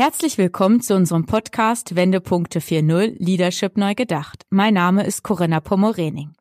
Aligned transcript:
Herzlich 0.00 0.38
willkommen 0.38 0.80
zu 0.80 0.94
unserem 0.94 1.26
Podcast 1.26 1.96
Wendepunkte 1.96 2.60
4.0 2.60 3.16
Leadership 3.18 3.76
neu 3.76 3.96
gedacht. 3.96 4.44
Mein 4.48 4.74
Name 4.74 5.04
ist 5.04 5.24
Corinna 5.24 5.58
Pomorening. 5.58 6.34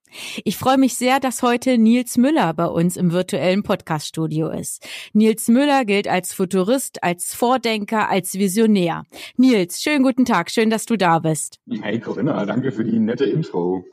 Ich 0.45 0.57
freue 0.57 0.77
mich 0.77 0.93
sehr, 0.93 1.19
dass 1.19 1.41
heute 1.41 1.79
Nils 1.79 2.17
Müller 2.17 2.53
bei 2.53 2.67
uns 2.67 2.97
im 2.97 3.11
virtuellen 3.11 3.63
Podcaststudio 3.63 4.49
ist. 4.49 4.87
Nils 5.13 5.47
Müller 5.47 5.85
gilt 5.85 6.07
als 6.07 6.33
Futurist, 6.33 7.01
als 7.01 7.33
Vordenker, 7.33 8.09
als 8.09 8.35
Visionär. 8.35 9.05
Nils, 9.37 9.81
schönen 9.81 10.03
guten 10.03 10.25
Tag, 10.25 10.51
schön, 10.51 10.69
dass 10.69 10.85
du 10.85 10.95
da 10.95 11.17
bist. 11.17 11.59
Hey 11.81 11.99
Corinna, 11.99 12.45
danke 12.45 12.71
für 12.71 12.83
die 12.83 12.99
nette 12.99 13.25
Intro. 13.25 13.83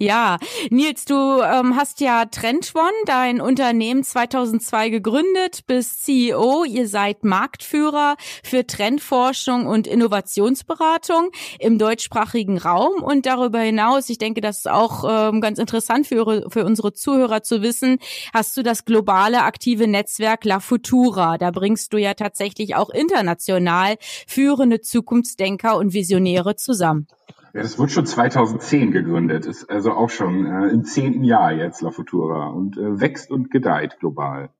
Ja, 0.00 0.38
Nils, 0.70 1.06
du 1.06 1.14
ähm, 1.42 1.74
hast 1.74 1.98
ja 1.98 2.26
Trendone, 2.26 2.92
dein 3.06 3.40
Unternehmen 3.40 4.04
2002 4.04 4.90
gegründet, 4.90 5.66
bist 5.66 6.04
CEO. 6.04 6.62
Ihr 6.62 6.86
seid 6.86 7.24
Marktführer 7.24 8.14
für 8.44 8.64
Trendforschung 8.64 9.66
und 9.66 9.88
Innovationsberatung 9.88 11.32
im 11.58 11.78
deutschsprachigen 11.78 12.58
Raum. 12.58 13.02
Und 13.02 13.26
darüber 13.26 13.58
hinaus, 13.58 14.08
ich 14.08 14.18
denke, 14.18 14.40
das 14.40 14.58
ist 14.58 14.70
auch 14.70 15.02
ähm, 15.32 15.40
ganz 15.40 15.58
interessant 15.58 16.06
für, 16.06 16.48
für 16.48 16.64
unsere 16.64 16.92
Zuhörer 16.92 17.42
zu 17.42 17.62
wissen, 17.62 17.98
hast 18.32 18.56
du 18.56 18.62
das 18.62 18.84
globale 18.84 19.42
aktive 19.42 19.88
Netzwerk 19.88 20.44
La 20.44 20.60
Futura. 20.60 21.38
Da 21.38 21.50
bringst 21.50 21.92
du 21.92 21.96
ja 21.96 22.14
tatsächlich 22.14 22.76
auch 22.76 22.90
international 22.90 23.96
führende 24.28 24.80
Zukunftsdenker 24.80 25.76
und 25.76 25.92
Visionäre 25.92 26.54
zusammen. 26.54 27.08
Ja, 27.54 27.62
das 27.62 27.78
wurde 27.78 27.92
schon 27.92 28.06
2010 28.06 28.90
gegründet, 28.92 29.46
ist 29.46 29.70
also 29.70 29.92
auch 29.92 30.10
schon 30.10 30.44
äh, 30.44 30.68
im 30.68 30.84
zehnten 30.84 31.24
Jahr 31.24 31.52
jetzt 31.52 31.80
La 31.80 31.90
Futura 31.90 32.48
und 32.48 32.76
äh, 32.76 33.00
wächst 33.00 33.30
und 33.30 33.50
gedeiht 33.50 33.98
global. 34.00 34.50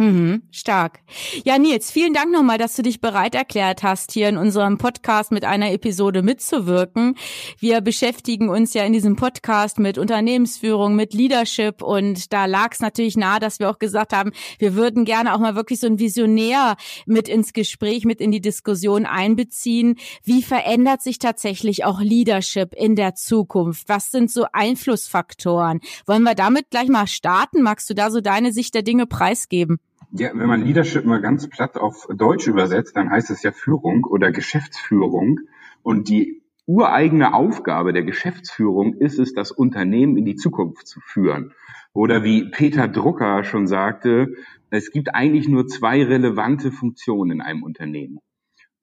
Mhm, 0.00 0.44
stark. 0.50 1.00
Ja, 1.44 1.58
Nils, 1.58 1.90
vielen 1.90 2.14
Dank 2.14 2.32
nochmal, 2.32 2.56
dass 2.56 2.74
du 2.74 2.80
dich 2.80 3.02
bereit 3.02 3.34
erklärt 3.34 3.82
hast, 3.82 4.12
hier 4.12 4.30
in 4.30 4.38
unserem 4.38 4.78
Podcast 4.78 5.30
mit 5.30 5.44
einer 5.44 5.72
Episode 5.72 6.22
mitzuwirken. 6.22 7.16
Wir 7.58 7.82
beschäftigen 7.82 8.48
uns 8.48 8.72
ja 8.72 8.84
in 8.84 8.94
diesem 8.94 9.16
Podcast 9.16 9.78
mit 9.78 9.98
Unternehmensführung, 9.98 10.96
mit 10.96 11.12
Leadership 11.12 11.82
und 11.82 12.32
da 12.32 12.46
lag 12.46 12.70
es 12.72 12.80
natürlich 12.80 13.18
nahe, 13.18 13.40
dass 13.40 13.58
wir 13.58 13.68
auch 13.68 13.78
gesagt 13.78 14.14
haben, 14.14 14.32
wir 14.58 14.74
würden 14.74 15.04
gerne 15.04 15.34
auch 15.34 15.38
mal 15.38 15.54
wirklich 15.54 15.80
so 15.80 15.86
ein 15.86 15.98
Visionär 15.98 16.76
mit 17.04 17.28
ins 17.28 17.52
Gespräch, 17.52 18.06
mit 18.06 18.22
in 18.22 18.32
die 18.32 18.40
Diskussion 18.40 19.04
einbeziehen. 19.04 19.96
Wie 20.24 20.42
verändert 20.42 21.02
sich 21.02 21.18
tatsächlich 21.18 21.84
auch 21.84 22.00
Leadership 22.00 22.72
in 22.74 22.96
der 22.96 23.16
Zukunft? 23.16 23.90
Was 23.90 24.10
sind 24.10 24.30
so 24.30 24.46
Einflussfaktoren? 24.50 25.80
Wollen 26.06 26.22
wir 26.22 26.34
damit 26.34 26.70
gleich 26.70 26.88
mal 26.88 27.06
starten? 27.06 27.60
Magst 27.60 27.90
du 27.90 27.94
da 27.94 28.10
so 28.10 28.22
deine 28.22 28.54
Sicht 28.54 28.74
der 28.74 28.82
Dinge 28.82 29.04
preisgeben? 29.04 29.78
Ja, 30.12 30.30
wenn 30.34 30.48
man 30.48 30.62
Leadership 30.62 31.04
mal 31.04 31.20
ganz 31.20 31.48
platt 31.48 31.76
auf 31.76 32.08
Deutsch 32.12 32.46
übersetzt, 32.46 32.96
dann 32.96 33.10
heißt 33.10 33.30
es 33.30 33.42
ja 33.42 33.52
Führung 33.52 34.04
oder 34.04 34.32
Geschäftsführung. 34.32 35.40
Und 35.82 36.08
die 36.08 36.42
ureigene 36.66 37.34
Aufgabe 37.34 37.92
der 37.92 38.02
Geschäftsführung 38.02 38.94
ist 38.94 39.18
es, 39.18 39.34
das 39.34 39.50
Unternehmen 39.50 40.16
in 40.16 40.24
die 40.24 40.36
Zukunft 40.36 40.86
zu 40.86 41.00
führen. 41.00 41.52
Oder 41.92 42.22
wie 42.22 42.50
Peter 42.50 42.88
Drucker 42.88 43.44
schon 43.44 43.66
sagte, 43.66 44.34
es 44.70 44.90
gibt 44.90 45.14
eigentlich 45.14 45.48
nur 45.48 45.66
zwei 45.66 46.02
relevante 46.02 46.70
Funktionen 46.70 47.32
in 47.32 47.40
einem 47.40 47.62
Unternehmen. 47.62 48.18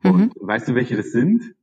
Und 0.04 0.18
mhm. 0.18 0.32
weißt 0.40 0.70
du, 0.70 0.76
welche 0.76 0.98
das 0.98 1.12
sind? 1.12 1.56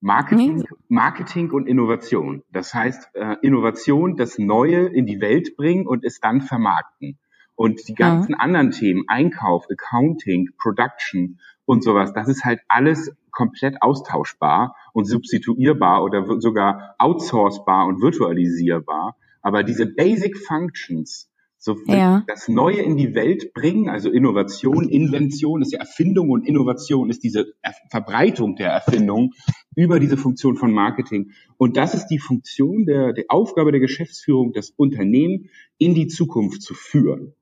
Marketing, 0.00 0.64
Marketing 0.88 1.50
und 1.52 1.68
Innovation. 1.68 2.42
Das 2.50 2.74
heißt, 2.74 3.10
äh, 3.14 3.36
Innovation, 3.42 4.16
das 4.16 4.36
Neue 4.36 4.88
in 4.88 5.06
die 5.06 5.20
Welt 5.20 5.56
bringen 5.56 5.86
und 5.86 6.04
es 6.04 6.18
dann 6.18 6.40
vermarkten. 6.40 7.18
Und 7.54 7.86
die 7.88 7.94
ganzen 7.94 8.32
ja. 8.32 8.38
anderen 8.38 8.70
Themen, 8.70 9.04
Einkauf, 9.08 9.66
Accounting, 9.70 10.50
Production 10.58 11.38
und 11.64 11.84
sowas, 11.84 12.12
das 12.12 12.28
ist 12.28 12.44
halt 12.44 12.60
alles 12.68 13.14
komplett 13.30 13.82
austauschbar 13.82 14.76
und 14.92 15.06
substituierbar 15.06 16.04
oder 16.04 16.40
sogar 16.40 16.94
outsourcebar 16.98 17.86
und 17.86 18.00
virtualisierbar. 18.00 19.16
Aber 19.40 19.64
diese 19.64 19.86
Basic 19.86 20.38
Functions, 20.38 21.28
so 21.58 21.76
ja. 21.86 22.24
das 22.26 22.48
Neue 22.48 22.82
in 22.82 22.96
die 22.96 23.14
Welt 23.14 23.54
bringen, 23.54 23.88
also 23.88 24.10
Innovation, 24.10 24.88
Invention 24.88 25.62
ist 25.62 25.72
ja 25.72 25.78
Erfindung 25.78 26.30
und 26.30 26.46
Innovation 26.46 27.08
ist 27.08 27.22
diese 27.22 27.54
Verbreitung 27.88 28.56
der 28.56 28.70
Erfindung 28.70 29.32
über 29.76 30.00
diese 30.00 30.16
Funktion 30.16 30.56
von 30.56 30.72
Marketing. 30.72 31.30
Und 31.56 31.76
das 31.76 31.94
ist 31.94 32.08
die 32.08 32.18
Funktion 32.18 32.84
der, 32.84 33.12
der 33.12 33.24
Aufgabe 33.28 33.70
der 33.70 33.80
Geschäftsführung, 33.80 34.52
das 34.52 34.70
Unternehmen 34.70 35.50
in 35.78 35.94
die 35.94 36.08
Zukunft 36.08 36.62
zu 36.62 36.74
führen. 36.74 37.34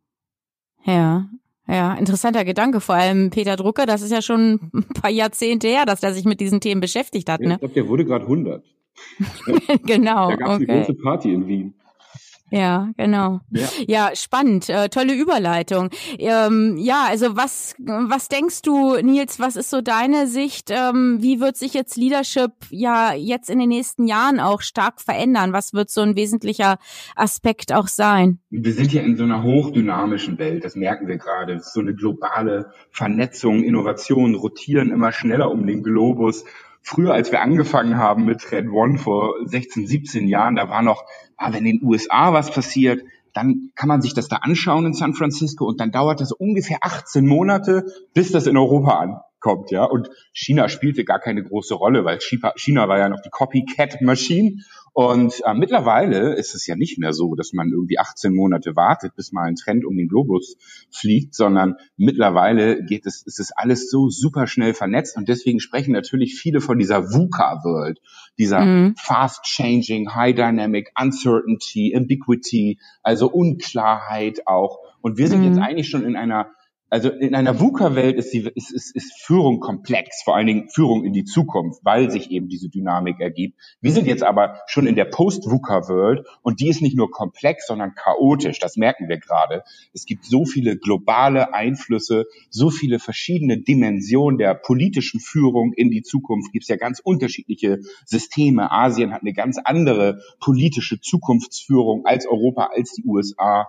Ja, 0.84 1.28
ja, 1.68 1.94
interessanter 1.94 2.44
Gedanke. 2.44 2.80
Vor 2.80 2.96
allem 2.96 3.30
Peter 3.30 3.56
Drucker, 3.56 3.86
das 3.86 4.02
ist 4.02 4.10
ja 4.10 4.22
schon 4.22 4.70
ein 4.74 4.84
paar 5.00 5.10
Jahrzehnte 5.10 5.68
her, 5.68 5.86
dass 5.86 6.02
er 6.02 6.12
sich 6.12 6.24
mit 6.24 6.40
diesen 6.40 6.60
Themen 6.60 6.80
beschäftigt 6.80 7.28
hat. 7.28 7.40
Ne? 7.40 7.54
Ich 7.54 7.58
glaube, 7.60 7.74
der 7.74 7.88
wurde 7.88 8.04
gerade 8.04 8.24
100. 8.24 8.64
genau. 9.86 10.30
Da 10.30 10.36
gab 10.36 10.48
es 10.48 10.56
okay. 10.56 10.70
eine 10.70 10.80
große 10.84 10.94
Party 10.94 11.32
in 11.32 11.46
Wien. 11.46 11.74
Ja, 12.50 12.90
genau. 12.96 13.40
Ja, 13.50 13.68
ja 13.86 14.10
spannend. 14.14 14.68
Äh, 14.68 14.88
tolle 14.88 15.14
Überleitung. 15.14 15.90
Ähm, 16.18 16.76
ja, 16.78 17.06
also 17.08 17.36
was, 17.36 17.74
was 17.78 18.28
denkst 18.28 18.62
du, 18.62 18.96
Nils, 18.96 19.38
was 19.38 19.56
ist 19.56 19.70
so 19.70 19.80
deine 19.80 20.26
Sicht? 20.26 20.70
Ähm, 20.70 21.18
wie 21.20 21.40
wird 21.40 21.56
sich 21.56 21.74
jetzt 21.74 21.96
Leadership 21.96 22.52
ja 22.70 23.14
jetzt 23.14 23.50
in 23.50 23.58
den 23.58 23.68
nächsten 23.68 24.06
Jahren 24.06 24.40
auch 24.40 24.62
stark 24.62 25.00
verändern? 25.00 25.52
Was 25.52 25.72
wird 25.74 25.90
so 25.90 26.00
ein 26.00 26.16
wesentlicher 26.16 26.78
Aspekt 27.14 27.72
auch 27.72 27.88
sein? 27.88 28.40
Wir 28.50 28.72
sind 28.72 28.92
ja 28.92 29.02
in 29.02 29.16
so 29.16 29.24
einer 29.24 29.42
hochdynamischen 29.42 30.38
Welt, 30.38 30.64
das 30.64 30.74
merken 30.74 31.06
wir 31.06 31.18
gerade. 31.18 31.60
So 31.60 31.80
eine 31.80 31.94
globale 31.94 32.72
Vernetzung, 32.90 33.62
Innovationen 33.62 34.34
rotieren 34.34 34.90
immer 34.90 35.12
schneller 35.12 35.50
um 35.50 35.66
den 35.66 35.82
Globus 35.82 36.44
früher, 36.82 37.12
als 37.12 37.32
wir 37.32 37.42
angefangen 37.42 37.96
haben 37.96 38.24
mit 38.24 38.50
Red 38.52 38.68
One 38.68 38.98
vor 38.98 39.34
16, 39.44 39.86
17 39.86 40.26
Jahren, 40.26 40.56
da 40.56 40.68
war 40.68 40.82
noch, 40.82 41.04
ah, 41.36 41.52
wenn 41.52 41.66
in 41.66 41.78
den 41.78 41.88
USA 41.88 42.32
was 42.32 42.50
passiert, 42.50 43.02
dann 43.32 43.70
kann 43.76 43.88
man 43.88 44.02
sich 44.02 44.14
das 44.14 44.28
da 44.28 44.36
anschauen 44.36 44.86
in 44.86 44.94
San 44.94 45.14
Francisco 45.14 45.64
und 45.64 45.80
dann 45.80 45.92
dauert 45.92 46.20
das 46.20 46.32
ungefähr 46.32 46.78
18 46.80 47.26
Monate, 47.26 47.86
bis 48.12 48.32
das 48.32 48.46
in 48.46 48.56
Europa 48.56 48.98
ankommt, 49.40 49.70
ja. 49.70 49.84
Und 49.84 50.08
China 50.32 50.68
spielte 50.68 51.04
gar 51.04 51.18
keine 51.18 51.42
große 51.42 51.74
Rolle, 51.74 52.04
weil 52.04 52.18
China 52.20 52.88
war 52.88 52.98
ja 52.98 53.08
noch 53.08 53.20
die 53.20 53.30
Copycat 53.30 54.00
Machine 54.02 54.62
und 54.92 55.40
äh, 55.44 55.54
mittlerweile 55.54 56.34
ist 56.34 56.54
es 56.54 56.66
ja 56.66 56.74
nicht 56.74 56.98
mehr 56.98 57.12
so, 57.12 57.34
dass 57.36 57.52
man 57.52 57.70
irgendwie 57.70 57.98
18 57.98 58.34
Monate 58.34 58.74
wartet, 58.74 59.14
bis 59.14 59.32
mal 59.32 59.44
ein 59.44 59.54
Trend 59.54 59.84
um 59.84 59.96
den 59.96 60.08
Globus 60.08 60.56
fliegt, 60.90 61.34
sondern 61.34 61.76
mittlerweile 61.96 62.84
geht 62.84 63.06
es, 63.06 63.22
ist 63.24 63.38
es 63.38 63.52
alles 63.52 63.88
so 63.88 64.08
super 64.08 64.46
schnell 64.46 64.74
vernetzt 64.74 65.16
und 65.16 65.28
deswegen 65.28 65.60
sprechen 65.60 65.92
natürlich 65.92 66.34
viele 66.34 66.60
von 66.60 66.78
dieser 66.78 67.12
VUCA-World, 67.12 68.00
dieser 68.38 68.64
mhm. 68.64 68.94
fast 68.96 69.44
changing, 69.44 70.14
high 70.14 70.34
dynamic, 70.34 70.90
uncertainty, 71.00 71.94
ambiguity, 71.96 72.78
also 73.02 73.30
Unklarheit 73.30 74.46
auch. 74.46 74.78
Und 75.02 75.18
wir 75.18 75.28
sind 75.28 75.40
mhm. 75.40 75.46
jetzt 75.46 75.58
eigentlich 75.58 75.88
schon 75.88 76.04
in 76.04 76.16
einer 76.16 76.50
also 76.90 77.08
in 77.08 77.36
einer 77.36 77.60
VUCA-Welt 77.60 78.16
ist, 78.16 78.34
ist, 78.34 78.72
ist, 78.72 78.96
ist 78.96 79.22
Führung 79.22 79.60
komplex, 79.60 80.22
vor 80.24 80.34
allen 80.34 80.48
Dingen 80.48 80.68
Führung 80.68 81.04
in 81.04 81.12
die 81.12 81.24
Zukunft, 81.24 81.80
weil 81.84 82.10
sich 82.10 82.32
eben 82.32 82.48
diese 82.48 82.68
Dynamik 82.68 83.20
ergibt. 83.20 83.58
Wir 83.80 83.92
sind 83.92 84.08
jetzt 84.08 84.24
aber 84.24 84.60
schon 84.66 84.88
in 84.88 84.96
der 84.96 85.04
Post-VUCA-World 85.04 86.26
und 86.42 86.60
die 86.60 86.68
ist 86.68 86.82
nicht 86.82 86.96
nur 86.96 87.10
komplex, 87.10 87.68
sondern 87.68 87.94
chaotisch. 87.94 88.58
Das 88.58 88.76
merken 88.76 89.08
wir 89.08 89.18
gerade. 89.18 89.62
Es 89.94 90.04
gibt 90.04 90.24
so 90.24 90.44
viele 90.44 90.76
globale 90.76 91.54
Einflüsse, 91.54 92.26
so 92.50 92.70
viele 92.70 92.98
verschiedene 92.98 93.58
Dimensionen 93.58 94.36
der 94.36 94.54
politischen 94.54 95.20
Führung 95.20 95.72
in 95.74 95.90
die 95.90 96.02
Zukunft. 96.02 96.52
Gibt 96.52 96.64
es 96.64 96.68
ja 96.68 96.76
ganz 96.76 96.98
unterschiedliche 96.98 97.78
Systeme. 98.04 98.72
Asien 98.72 99.12
hat 99.12 99.20
eine 99.20 99.32
ganz 99.32 99.58
andere 99.62 100.20
politische 100.40 101.00
Zukunftsführung 101.00 102.04
als 102.04 102.26
Europa, 102.26 102.70
als 102.74 102.92
die 102.94 103.04
USA. 103.04 103.68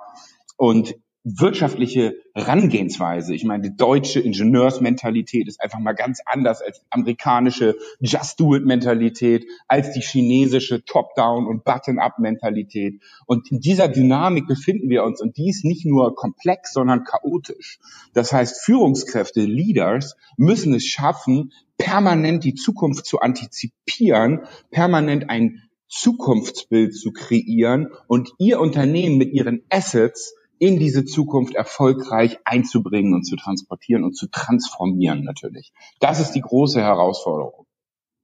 Und 0.58 0.96
wirtschaftliche 1.24 2.16
Herangehensweise. 2.34 3.36
Ich 3.36 3.44
meine, 3.44 3.64
die 3.64 3.76
deutsche 3.76 4.20
Ingenieursmentalität 4.20 5.48
ist 5.48 5.62
einfach 5.62 5.80
mal 5.80 5.94
ganz 5.94 6.20
anders 6.26 6.62
als 6.62 6.80
die 6.80 6.86
amerikanische 6.90 7.76
Just-Do-It-Mentalität, 8.00 9.46
als 9.68 9.92
die 9.92 10.02
chinesische 10.02 10.84
Top-Down- 10.84 11.46
und 11.46 11.64
Button-Up-Mentalität. 11.64 13.02
Und 13.28 13.52
in 13.52 13.60
dieser 13.60 13.88
Dynamik 13.88 14.48
befinden 14.48 14.90
wir 14.90 15.04
uns 15.04 15.22
und 15.22 15.38
die 15.38 15.50
ist 15.50 15.64
nicht 15.64 15.86
nur 15.86 16.16
komplex, 16.16 16.74
sondern 16.74 17.04
chaotisch. 17.04 17.80
Das 18.14 18.34
heißt, 18.34 18.64
Führungskräfte, 18.64 19.42
Leaders 19.42 20.16
müssen 20.38 20.74
es 20.74 20.86
schaffen, 20.86 21.52
permanent 21.78 22.44
die 22.44 22.56
Zukunft 22.56 23.06
zu 23.06 23.20
antizipieren, 23.20 24.42
permanent 24.72 25.30
ein 25.30 25.62
Zukunftsbild 25.88 26.96
zu 26.96 27.12
kreieren 27.12 27.90
und 28.08 28.32
ihr 28.40 28.60
Unternehmen 28.60 29.18
mit 29.18 29.34
ihren 29.34 29.64
Assets 29.70 30.34
in 30.62 30.78
diese 30.78 31.06
Zukunft 31.06 31.56
erfolgreich 31.56 32.38
einzubringen 32.46 33.16
und 33.16 33.24
zu 33.24 33.36
transportieren 33.36 34.04
und 34.04 34.16
zu 34.16 34.28
transformieren 34.28 35.24
natürlich. 35.24 35.74
Das 36.00 36.20
ist 36.20 36.34
die 36.34 36.42
große 36.42 36.80
Herausforderung. 36.80 37.66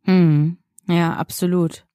Hm. 0.04 0.58
Ja, 0.88 1.16
absolut. 1.16 1.87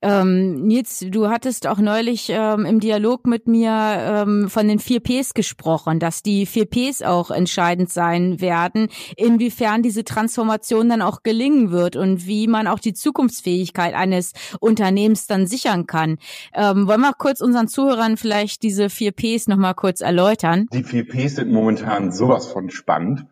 Ähm, 0.00 0.66
Nils, 0.66 1.04
du 1.08 1.28
hattest 1.28 1.66
auch 1.66 1.78
neulich 1.78 2.28
ähm, 2.30 2.64
im 2.64 2.80
Dialog 2.80 3.26
mit 3.26 3.46
mir 3.46 3.70
ähm, 3.70 4.48
von 4.48 4.68
den 4.68 4.78
vier 4.78 5.00
Ps 5.00 5.34
gesprochen, 5.34 5.98
dass 5.98 6.22
die 6.22 6.46
vier 6.46 6.66
Ps 6.66 7.02
auch 7.02 7.30
entscheidend 7.30 7.90
sein 7.90 8.40
werden, 8.40 8.88
inwiefern 9.16 9.82
diese 9.82 10.04
Transformation 10.04 10.88
dann 10.88 11.02
auch 11.02 11.22
gelingen 11.22 11.70
wird 11.70 11.96
und 11.96 12.26
wie 12.26 12.46
man 12.46 12.66
auch 12.66 12.78
die 12.78 12.94
Zukunftsfähigkeit 12.94 13.94
eines 13.94 14.32
Unternehmens 14.60 15.26
dann 15.26 15.46
sichern 15.46 15.86
kann. 15.86 16.18
Ähm, 16.54 16.86
wollen 16.86 17.00
wir 17.00 17.12
kurz 17.12 17.40
unseren 17.40 17.68
Zuhörern 17.68 18.16
vielleicht 18.16 18.62
diese 18.62 18.90
vier 18.90 19.12
Ps 19.12 19.48
nochmal 19.48 19.74
kurz 19.74 20.00
erläutern? 20.00 20.66
Die 20.72 20.84
vier 20.84 21.06
Ps 21.06 21.36
sind 21.36 21.50
momentan 21.50 22.12
sowas 22.12 22.46
von 22.46 22.70
spannend. 22.70 23.26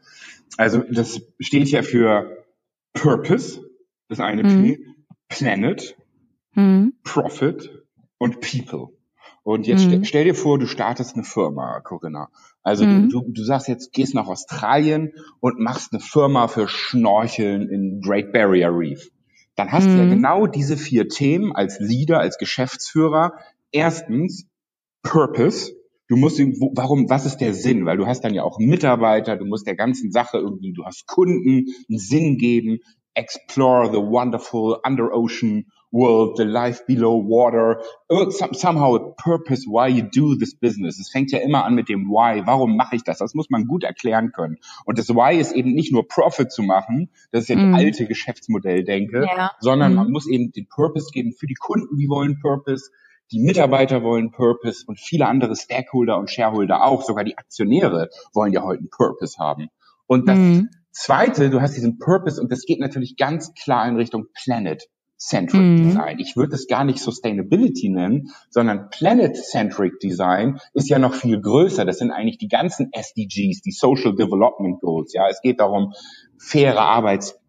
Also 0.57 0.83
das 0.91 1.23
steht 1.39 1.69
ja 1.69 1.83
für 1.83 2.45
Purpose, 2.93 3.61
das 4.09 4.21
eine 4.21 4.43
mhm. 4.43 4.63
P, 4.63 4.79
Planet, 5.29 5.97
mhm. 6.55 6.94
Profit 7.05 7.70
und 8.19 8.41
People. 8.41 8.88
Und 9.43 9.67
jetzt 9.67 9.87
mhm. 9.87 10.05
stell, 10.05 10.25
dir 10.25 10.35
vor, 10.35 10.58
du 10.58 10.67
startest 10.67 11.14
eine 11.14 11.25
Firma, 11.25 11.81
Corinna. 11.81 12.29
Also 12.62 12.85
mhm. 12.85 13.08
du, 13.08 13.25
du 13.26 13.43
sagst 13.43 13.69
jetzt, 13.69 13.93
gehst 13.93 14.14
nach 14.14 14.26
Australien 14.26 15.12
und 15.41 15.58
machst 15.58 15.93
eine 15.93 16.00
Firma 16.00 16.47
für 16.49 16.69
Schnorcheln 16.69 17.69
in 17.69 18.00
Great 18.02 18.32
Barrier 18.32 18.70
Reef. 18.70 19.11
Dann 19.56 19.73
hast 19.73 19.87
du 19.87 19.91
ja 19.91 20.05
mhm. 20.05 20.11
genau 20.11 20.47
diese 20.47 20.76
vier 20.76 21.08
Themen 21.08 21.55
als 21.55 21.79
Leader, 21.81 22.20
als 22.20 22.38
Geschäftsführer. 22.38 23.32
Erstens, 23.73 24.47
Purpose. 25.02 25.73
Du 26.08 26.17
musst, 26.17 26.38
warum, 26.38 27.08
was 27.08 27.25
ist 27.25 27.38
der 27.38 27.55
Sinn? 27.55 27.87
Weil 27.87 27.97
du 27.97 28.06
hast 28.06 28.23
dann 28.23 28.35
ja 28.35 28.43
auch 28.43 28.58
Mitarbeiter, 28.58 29.37
du 29.37 29.44
musst 29.44 29.67
der 29.67 29.76
ganzen 29.76 30.11
Sache 30.11 30.38
irgendwie, 30.38 30.73
du 30.73 30.85
hast 30.85 31.06
Kunden, 31.06 31.67
einen 31.88 31.99
Sinn 31.99 32.37
geben, 32.37 32.81
explore 33.14 33.87
the 33.87 33.99
wonderful 33.99 34.79
under 34.85 35.12
ocean 35.12 35.67
world, 35.93 36.37
the 36.37 36.45
life 36.45 36.87
below 36.87 37.17
water, 37.17 37.83
somehow 38.53 38.95
a 38.95 39.15
purpose 39.15 39.67
why 39.67 39.89
you 39.89 40.03
do 40.03 40.37
this 40.37 40.55
business. 40.55 41.01
Es 41.01 41.11
fängt 41.11 41.33
ja 41.33 41.41
immer 41.41 41.65
an 41.65 41.75
mit 41.75 41.89
dem 41.89 42.07
Why. 42.07 42.47
Warum 42.47 42.77
mache 42.77 42.97
ich 42.97 43.05
das? 43.05 43.19
Das 43.19 43.35
muss 43.35 43.51
man 43.51 43.67
gut 43.67 43.85
erklären 43.85 44.33
können. 44.33 44.59
Und 44.85 44.99
das 44.99 45.09
Why 45.09 45.39
ist 45.39 45.53
eben 45.53 45.73
nicht 45.73 45.93
nur 45.93 46.07
Profit 46.07 46.53
zu 46.53 46.63
machen, 46.63 47.11
das 47.33 47.43
ist 47.43 47.49
ja 47.49 47.57
mm. 47.57 47.73
die 47.73 47.75
alte 47.75 48.07
Geschäftsmodell, 48.07 48.85
denke, 48.85 49.25
ja. 49.25 49.53
sondern 49.61 49.93
mm. 49.93 49.97
man 49.97 50.11
muss 50.11 50.29
eben 50.29 50.53
den 50.53 50.69
Purpose 50.69 51.11
geben 51.13 51.33
für 51.33 51.47
die 51.47 51.55
Kunden, 51.55 51.97
die 51.97 52.09
wollen 52.09 52.39
Purpose, 52.41 52.91
die 53.33 53.41
Mitarbeiter 53.41 54.03
wollen 54.03 54.33
Purpose 54.33 54.85
und 54.87 54.99
viele 54.99 55.27
andere 55.27 55.55
Stakeholder 55.55 56.19
und 56.19 56.31
Shareholder 56.31 56.85
auch, 56.85 57.03
sogar 57.03 57.25
die 57.25 57.39
Aktionäre 57.39 58.11
wollen 58.33 58.53
ja 58.53 58.63
heute 58.63 58.81
einen 58.81 58.91
Purpose 58.91 59.39
haben. 59.39 59.69
Und 60.07 60.29
das 60.29 60.39
mm. 60.39 60.69
Zweite, 60.93 61.51
du 61.51 61.61
hast 61.61 61.77
diesen 61.77 61.99
Purpose 61.99 62.41
und 62.41 62.51
das 62.51 62.63
geht 62.63 62.81
natürlich 62.81 63.17
ganz 63.17 63.55
klar 63.55 63.89
in 63.89 63.97
Richtung 63.97 64.27
Planet. 64.35 64.89
Centric 65.21 65.61
mhm. 65.61 65.77
Design. 65.85 66.19
Ich 66.19 66.37
würde 66.37 66.55
es 66.55 66.67
gar 66.67 66.85
nicht 66.85 66.99
Sustainability 66.99 67.91
nennen, 67.91 68.31
sondern 68.49 68.89
Planet 68.89 69.37
Centric 69.37 70.01
Design 70.01 70.59
ist 70.73 70.89
ja 70.89 70.99
noch 70.99 71.15
viel 71.15 71.41
größer. 71.41 71.85
Das 71.85 71.99
sind 71.99 72.11
eigentlich 72.11 72.39
die 72.39 72.49
ganzen 72.49 72.91
SDGs, 72.93 73.61
die 73.61 73.73
Social 73.73 74.15
Development 74.15 74.81
Goals. 74.81 75.13
Ja, 75.13 75.29
es 75.29 75.43
geht 75.43 75.61
darum, 75.61 75.93
faire 76.39 76.81
Arbeits 76.81 77.40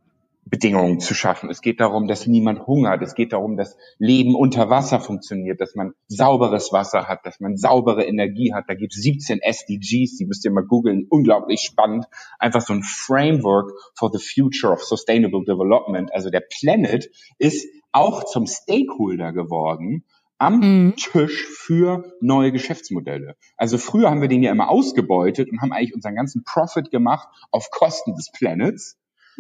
Bedingungen 0.44 1.00
zu 1.00 1.14
schaffen. 1.14 1.50
Es 1.50 1.62
geht 1.62 1.80
darum, 1.80 2.08
dass 2.08 2.28
niemand 2.28 2.66
hungert. 2.66 3.02
Es 3.02 3.14
geht 3.14 3.32
darum, 3.32 3.58
dass 3.58 3.78
Leben 4.00 4.36
unter 4.36 4.70
Wasser 4.70 5.00
funktioniert, 5.00 5.62
dass 5.62 5.76
man 5.76 5.94
sauberes 6.08 6.74
Wasser 6.74 7.08
hat, 7.08 7.26
dass 7.26 7.40
man 7.40 7.58
saubere 7.58 8.04
Energie 8.04 8.54
hat. 8.54 8.66
Da 8.68 8.74
gibt 8.74 8.94
es 8.94 9.02
17 9.02 9.40
SDGs, 9.40 10.18
die 10.18 10.26
müsst 10.26 10.44
ihr 10.44 10.52
mal 10.52 10.66
googeln. 10.66 11.06
Unglaublich 11.10 11.62
spannend. 11.62 12.06
Einfach 12.40 12.62
so 12.62 12.74
ein 12.74 12.84
Framework 12.84 13.72
for 13.96 14.12
the 14.12 14.20
future 14.20 14.74
of 14.74 14.84
sustainable 14.84 15.44
development. 15.46 16.14
Also 16.14 16.30
der 16.30 16.42
Planet 16.42 17.10
ist 17.38 17.68
auch 17.92 18.24
zum 18.24 18.48
Stakeholder 18.48 19.34
geworden 19.34 20.06
am 20.42 20.60
mhm. 20.60 20.96
Tisch 20.96 21.46
für 21.46 22.16
neue 22.20 22.52
Geschäftsmodelle. 22.52 23.36
Also 23.58 23.78
früher 23.78 24.10
haben 24.10 24.22
wir 24.22 24.28
den 24.28 24.42
ja 24.42 24.52
immer 24.52 24.70
ausgebeutet 24.70 25.52
und 25.52 25.62
haben 25.62 25.72
eigentlich 25.72 25.94
unseren 25.94 26.16
ganzen 26.16 26.44
Profit 26.44 26.90
gemacht 26.90 27.28
auf 27.52 27.70
Kosten 27.70 28.16
des 28.16 28.32
Planets. 28.32 28.98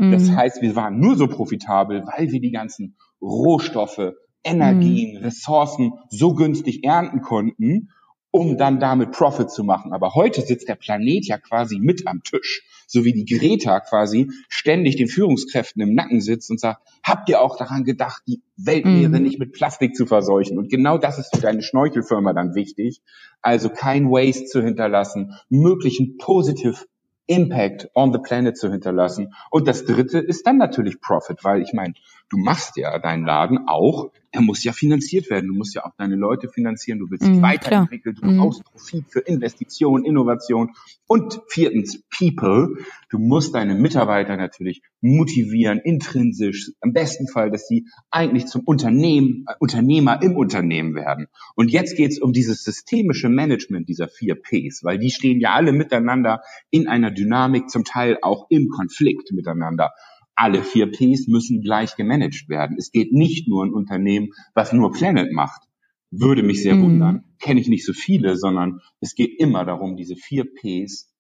Das 0.09 0.29
mhm. 0.29 0.35
heißt, 0.35 0.61
wir 0.61 0.75
waren 0.75 0.99
nur 0.99 1.15
so 1.15 1.27
profitabel, 1.27 2.03
weil 2.05 2.31
wir 2.31 2.41
die 2.41 2.51
ganzen 2.51 2.95
Rohstoffe, 3.21 4.13
Energien, 4.43 5.19
mhm. 5.19 5.25
Ressourcen 5.25 5.93
so 6.09 6.33
günstig 6.33 6.83
ernten 6.83 7.21
konnten, 7.21 7.89
um 8.31 8.57
dann 8.57 8.79
damit 8.79 9.11
Profit 9.11 9.51
zu 9.51 9.63
machen. 9.63 9.93
Aber 9.93 10.15
heute 10.15 10.41
sitzt 10.41 10.67
der 10.67 10.75
Planet 10.75 11.27
ja 11.27 11.37
quasi 11.37 11.79
mit 11.79 12.07
am 12.07 12.23
Tisch, 12.23 12.63
so 12.87 13.05
wie 13.05 13.13
die 13.13 13.25
Greta 13.25 13.79
quasi 13.81 14.31
ständig 14.49 14.95
den 14.95 15.07
Führungskräften 15.07 15.81
im 15.81 15.93
Nacken 15.93 16.21
sitzt 16.21 16.49
und 16.49 16.59
sagt, 16.59 16.81
habt 17.03 17.29
ihr 17.29 17.41
auch 17.41 17.57
daran 17.57 17.83
gedacht, 17.83 18.23
die 18.27 18.41
Weltmeere 18.55 19.17
mhm. 19.17 19.23
nicht 19.23 19.37
mit 19.37 19.51
Plastik 19.51 19.95
zu 19.95 20.05
verseuchen? 20.05 20.57
Und 20.57 20.71
genau 20.71 20.97
das 20.97 21.19
ist 21.19 21.35
für 21.35 21.41
deine 21.41 21.61
Schnorchelfirma 21.61 22.33
dann 22.33 22.55
wichtig. 22.55 23.01
Also 23.41 23.69
kein 23.69 24.09
Waste 24.09 24.45
zu 24.45 24.63
hinterlassen, 24.63 25.33
möglichen 25.49 26.17
positive 26.17 26.85
Impact 27.31 27.87
on 27.95 28.11
the 28.11 28.19
planet 28.19 28.57
zu 28.57 28.69
hinterlassen. 28.69 29.33
Und 29.51 29.67
das 29.67 29.85
dritte 29.85 30.19
ist 30.19 30.45
dann 30.45 30.57
natürlich 30.57 30.99
Profit, 30.99 31.43
weil 31.43 31.61
ich 31.61 31.71
meine, 31.71 31.93
du 32.31 32.37
machst 32.37 32.77
ja 32.77 32.97
deinen 32.97 33.25
Laden 33.25 33.67
auch, 33.67 34.11
er 34.33 34.41
muss 34.41 34.63
ja 34.63 34.71
finanziert 34.71 35.29
werden. 35.29 35.47
Du 35.47 35.53
musst 35.53 35.75
ja 35.75 35.83
auch 35.85 35.91
deine 35.97 36.15
Leute 36.15 36.47
finanzieren, 36.47 36.99
du 36.99 37.09
willst 37.09 37.27
dich 37.27 37.35
mm, 37.35 37.41
weiterentwickeln, 37.41 38.15
du 38.15 38.25
mm. 38.25 38.37
brauchst 38.37 38.63
Profit 38.63 39.05
für 39.09 39.19
Investition, 39.19 40.05
Innovation. 40.05 40.71
Und 41.05 41.41
viertens, 41.49 42.01
People. 42.17 42.77
Du 43.09 43.19
musst 43.19 43.53
deine 43.53 43.75
Mitarbeiter 43.75 44.37
natürlich 44.37 44.81
motivieren, 45.01 45.81
intrinsisch, 45.83 46.71
im 46.81 46.93
besten 46.93 47.27
Fall, 47.27 47.51
dass 47.51 47.67
sie 47.67 47.87
eigentlich 48.09 48.45
zum 48.45 48.61
Unternehmen, 48.61 49.43
äh, 49.49 49.53
Unternehmer 49.59 50.21
im 50.21 50.37
Unternehmen 50.37 50.95
werden. 50.95 51.27
Und 51.55 51.69
jetzt 51.69 51.97
geht's 51.97 52.21
um 52.21 52.31
dieses 52.31 52.63
systemische 52.63 53.27
Management 53.27 53.89
dieser 53.89 54.07
vier 54.07 54.35
Ps, 54.35 54.85
weil 54.85 54.97
die 54.97 55.11
stehen 55.11 55.41
ja 55.41 55.51
alle 55.51 55.73
miteinander 55.73 56.41
in 56.69 56.87
einer 56.87 57.11
Dynamik, 57.11 57.69
zum 57.69 57.83
Teil 57.83 58.17
auch 58.21 58.45
im 58.49 58.69
Konflikt 58.69 59.33
miteinander 59.33 59.91
alle 60.35 60.63
vier 60.63 60.91
Ps 60.91 61.27
müssen 61.27 61.61
gleich 61.61 61.95
gemanagt 61.95 62.49
werden. 62.49 62.77
Es 62.77 62.91
geht 62.91 63.13
nicht 63.13 63.47
nur 63.47 63.65
ein 63.65 63.73
Unternehmen, 63.73 64.29
was 64.53 64.73
nur 64.73 64.91
Planet 64.91 65.31
macht. 65.31 65.61
Würde 66.09 66.43
mich 66.43 66.61
sehr 66.61 66.75
mhm. 66.75 66.83
wundern. 66.83 67.23
Kenne 67.39 67.61
ich 67.61 67.67
nicht 67.67 67.85
so 67.85 67.93
viele, 67.93 68.35
sondern 68.35 68.81
es 68.99 69.15
geht 69.15 69.39
immer 69.39 69.65
darum, 69.65 69.95
diese 69.95 70.15
vier 70.15 70.45
Ps 70.45 71.11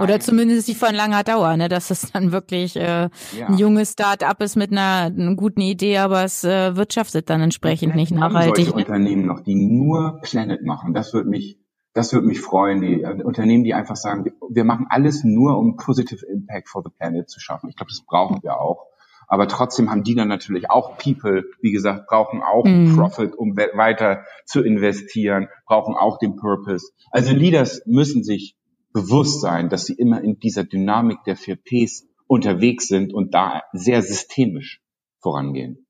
oder 0.00 0.20
zumindest 0.20 0.68
die 0.68 0.74
von 0.74 0.94
langer 0.94 1.22
Dauer, 1.22 1.56
ne, 1.56 1.68
dass 1.68 1.90
es 1.90 2.12
dann 2.12 2.32
wirklich 2.32 2.76
äh, 2.76 3.10
ja. 3.36 3.46
ein 3.48 3.58
junges 3.58 3.92
Start-up 3.92 4.40
ist 4.42 4.56
mit 4.56 4.72
einer, 4.72 5.12
einer, 5.12 5.34
guten 5.34 5.60
Idee, 5.60 5.98
aber 5.98 6.24
es 6.24 6.44
äh, 6.44 6.76
wirtschaftet 6.76 7.28
dann 7.28 7.42
entsprechend 7.42 7.94
nicht 7.94 8.12
nachhaltig. 8.12 8.66
Solche 8.66 8.72
Unternehmen 8.72 9.26
noch, 9.26 9.40
die 9.40 9.54
nur 9.54 10.20
Planet 10.22 10.64
machen, 10.64 10.94
das 10.94 11.12
würde 11.12 11.28
mich 11.28 11.58
das 11.96 12.12
würde 12.12 12.26
mich 12.26 12.40
freuen, 12.42 12.82
die 12.82 13.02
äh, 13.02 13.22
Unternehmen, 13.22 13.64
die 13.64 13.72
einfach 13.72 13.96
sagen, 13.96 14.30
wir 14.50 14.64
machen 14.64 14.86
alles 14.90 15.24
nur, 15.24 15.56
um 15.56 15.76
Positive 15.76 16.24
Impact 16.26 16.68
for 16.68 16.82
the 16.84 16.90
Planet 16.90 17.28
zu 17.30 17.40
schaffen. 17.40 17.70
Ich 17.70 17.76
glaube, 17.76 17.90
das 17.90 18.04
brauchen 18.04 18.42
wir 18.42 18.60
auch. 18.60 18.86
Aber 19.28 19.48
trotzdem 19.48 19.90
haben 19.90 20.04
die 20.04 20.14
dann 20.14 20.28
natürlich 20.28 20.70
auch 20.70 20.98
People, 20.98 21.44
wie 21.60 21.72
gesagt, 21.72 22.06
brauchen 22.06 22.42
auch 22.42 22.64
mhm. 22.64 22.94
Profit, 22.94 23.34
um 23.34 23.56
weiter 23.56 24.24
zu 24.44 24.62
investieren, 24.62 25.48
brauchen 25.66 25.96
auch 25.96 26.18
den 26.18 26.36
Purpose. 26.36 26.92
Also 27.10 27.34
Leaders 27.34 27.82
müssen 27.86 28.22
sich 28.22 28.56
bewusst 28.92 29.40
sein, 29.40 29.68
dass 29.70 29.86
sie 29.86 29.94
immer 29.94 30.22
in 30.22 30.38
dieser 30.38 30.64
Dynamik 30.64 31.24
der 31.24 31.36
4Ps 31.36 32.04
unterwegs 32.26 32.88
sind 32.88 33.14
und 33.14 33.34
da 33.34 33.62
sehr 33.72 34.02
systemisch 34.02 34.82
vorangehen. 35.20 35.86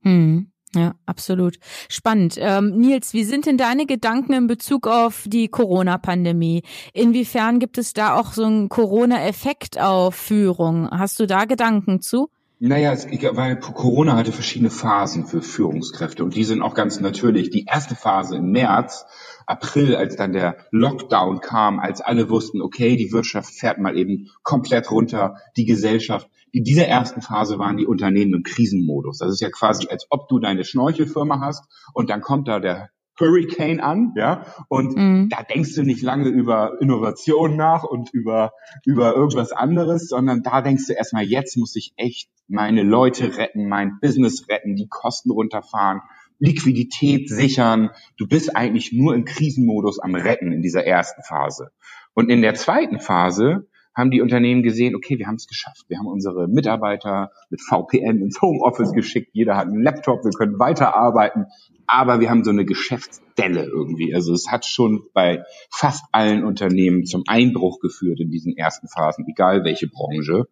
Mhm. 0.00 0.52
Ja, 0.74 0.94
absolut. 1.04 1.58
Spannend. 1.88 2.36
Ähm, 2.38 2.76
Nils, 2.78 3.12
wie 3.12 3.24
sind 3.24 3.46
denn 3.46 3.58
deine 3.58 3.86
Gedanken 3.86 4.32
in 4.34 4.46
Bezug 4.46 4.86
auf 4.86 5.24
die 5.26 5.48
Corona-Pandemie? 5.48 6.62
Inwiefern 6.92 7.58
gibt 7.58 7.76
es 7.76 7.92
da 7.92 8.16
auch 8.16 8.32
so 8.32 8.44
einen 8.44 8.68
Corona-Effekt 8.68 9.80
auf 9.80 10.14
Führung? 10.14 10.88
Hast 10.90 11.18
du 11.18 11.26
da 11.26 11.44
Gedanken 11.44 12.00
zu? 12.00 12.30
Naja, 12.62 12.92
es, 12.92 13.06
weil 13.06 13.58
Corona 13.58 14.16
hatte 14.16 14.32
verschiedene 14.32 14.68
Phasen 14.68 15.26
für 15.26 15.40
Führungskräfte 15.40 16.22
und 16.22 16.34
die 16.34 16.44
sind 16.44 16.60
auch 16.60 16.74
ganz 16.74 17.00
natürlich. 17.00 17.48
Die 17.48 17.64
erste 17.64 17.94
Phase 17.96 18.36
im 18.36 18.52
März, 18.52 19.06
April, 19.46 19.96
als 19.96 20.14
dann 20.16 20.34
der 20.34 20.58
Lockdown 20.70 21.40
kam, 21.40 21.80
als 21.80 22.02
alle 22.02 22.28
wussten, 22.28 22.60
okay, 22.60 22.96
die 22.96 23.12
Wirtschaft 23.12 23.54
fährt 23.54 23.78
mal 23.78 23.96
eben 23.96 24.28
komplett 24.42 24.90
runter, 24.90 25.36
die 25.56 25.64
Gesellschaft. 25.64 26.28
In 26.52 26.64
dieser 26.64 26.86
ersten 26.86 27.22
Phase 27.22 27.58
waren 27.58 27.76
die 27.76 27.86
Unternehmen 27.86 28.34
im 28.34 28.42
Krisenmodus. 28.42 29.18
Das 29.18 29.30
ist 29.30 29.40
ja 29.40 29.50
quasi, 29.50 29.88
als 29.88 30.06
ob 30.10 30.28
du 30.28 30.38
deine 30.38 30.64
Schnorchelfirma 30.64 31.40
hast 31.40 31.64
und 31.94 32.10
dann 32.10 32.20
kommt 32.20 32.48
da 32.48 32.60
der 32.60 32.90
Hurricane 33.20 33.80
an, 33.80 34.14
ja, 34.16 34.46
und 34.68 34.96
mhm. 34.96 35.28
da 35.28 35.42
denkst 35.42 35.74
du 35.74 35.82
nicht 35.82 36.02
lange 36.02 36.28
über 36.28 36.80
Innovation 36.80 37.54
nach 37.54 37.84
und 37.84 38.10
über, 38.14 38.52
über 38.86 39.14
irgendwas 39.14 39.52
anderes, 39.52 40.08
sondern 40.08 40.42
da 40.42 40.62
denkst 40.62 40.86
du 40.86 40.94
erstmal, 40.94 41.24
jetzt 41.24 41.56
muss 41.56 41.76
ich 41.76 41.92
echt 41.96 42.30
meine 42.48 42.82
Leute 42.82 43.36
retten, 43.36 43.68
mein 43.68 43.98
Business 44.00 44.48
retten, 44.48 44.74
die 44.74 44.88
Kosten 44.88 45.30
runterfahren, 45.30 46.00
Liquidität 46.38 47.28
sichern. 47.28 47.90
Du 48.16 48.26
bist 48.26 48.56
eigentlich 48.56 48.92
nur 48.92 49.14
im 49.14 49.26
Krisenmodus 49.26 50.00
am 50.00 50.14
Retten 50.14 50.52
in 50.52 50.62
dieser 50.62 50.84
ersten 50.84 51.22
Phase. 51.22 51.70
Und 52.14 52.30
in 52.30 52.42
der 52.42 52.54
zweiten 52.54 52.98
Phase 52.98 53.68
haben 53.94 54.10
die 54.10 54.20
Unternehmen 54.20 54.62
gesehen, 54.62 54.94
okay, 54.94 55.18
wir 55.18 55.26
haben 55.26 55.36
es 55.36 55.46
geschafft. 55.46 55.84
Wir 55.88 55.98
haben 55.98 56.06
unsere 56.06 56.48
Mitarbeiter 56.48 57.32
mit 57.50 57.60
VPN 57.60 58.22
ins 58.22 58.40
Homeoffice 58.40 58.92
geschickt. 58.92 59.30
Jeder 59.32 59.56
hat 59.56 59.66
einen 59.66 59.82
Laptop, 59.82 60.24
wir 60.24 60.30
können 60.30 60.58
weiterarbeiten. 60.58 61.46
Aber 61.86 62.20
wir 62.20 62.30
haben 62.30 62.44
so 62.44 62.50
eine 62.50 62.64
Geschäftsdelle 62.64 63.64
irgendwie. 63.64 64.14
Also 64.14 64.32
es 64.32 64.48
hat 64.50 64.64
schon 64.64 65.02
bei 65.12 65.42
fast 65.70 66.04
allen 66.12 66.44
Unternehmen 66.44 67.04
zum 67.04 67.24
Einbruch 67.26 67.80
geführt 67.80 68.20
in 68.20 68.30
diesen 68.30 68.56
ersten 68.56 68.88
Phasen, 68.88 69.26
egal 69.28 69.64
welche 69.64 69.88
Branche. 69.88 70.46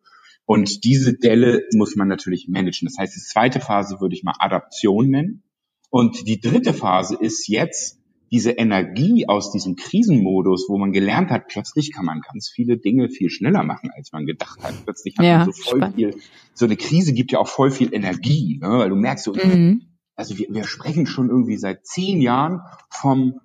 Und 0.45 0.85
diese 0.85 1.15
Delle 1.15 1.63
muss 1.75 1.95
man 1.95 2.09
natürlich 2.09 2.49
managen. 2.49 2.89
Das 2.89 2.99
heißt, 2.99 3.15
die 3.15 3.21
zweite 3.21 3.61
Phase 3.61 4.01
würde 4.01 4.17
ich 4.17 4.25
mal 4.25 4.35
Adaption 4.39 5.11
nennen. 5.11 5.43
Und 5.91 6.27
die 6.27 6.41
dritte 6.41 6.75
Phase 6.75 7.17
ist 7.19 7.49
jetzt 7.49 7.98
diese 8.31 8.53
Energie 8.53 9.27
aus 9.29 9.53
diesem 9.53 9.77
Krisenmodus, 9.77 10.67
wo 10.69 10.79
man 10.79 10.93
gelernt 10.93 11.31
hat, 11.31 11.49
plötzlich 11.49 11.93
kann 11.93 12.05
man 12.05 12.21
ganz 12.21 12.49
viele 12.49 12.77
Dinge 12.77 13.09
viel 13.09 13.31
schneller 13.31 13.63
machen, 13.63 13.91
als 13.95 14.13
man 14.13 14.27
gedacht 14.27 14.63
hat. 14.63 14.75
Plötzlich 14.85 15.17
hat 15.19 15.25
ja, 15.25 15.39
man 15.39 15.53
so 15.53 15.63
voll 15.63 15.79
spannend. 15.79 15.97
viel, 15.97 16.17
so 16.55 16.65
eine 16.67 16.77
Krise 16.77 17.13
gibt 17.13 17.33
ja 17.33 17.39
auch 17.39 17.49
voll 17.49 17.71
viel 17.71 17.95
Energie, 17.95 18.59
ne? 18.61 18.69
weil 18.69 18.91
du 18.91 18.97
merkst 18.97 19.25
so, 19.25 19.33
mhm. 19.35 19.83
also 20.15 20.37
wir, 20.39 20.49
wir 20.51 20.65
sprechen 20.65 21.07
schon 21.07 21.31
irgendwie 21.31 21.57
seit 21.57 21.87
zehn 21.87 22.21
Jahren 22.21 22.61
vom, 22.91 23.41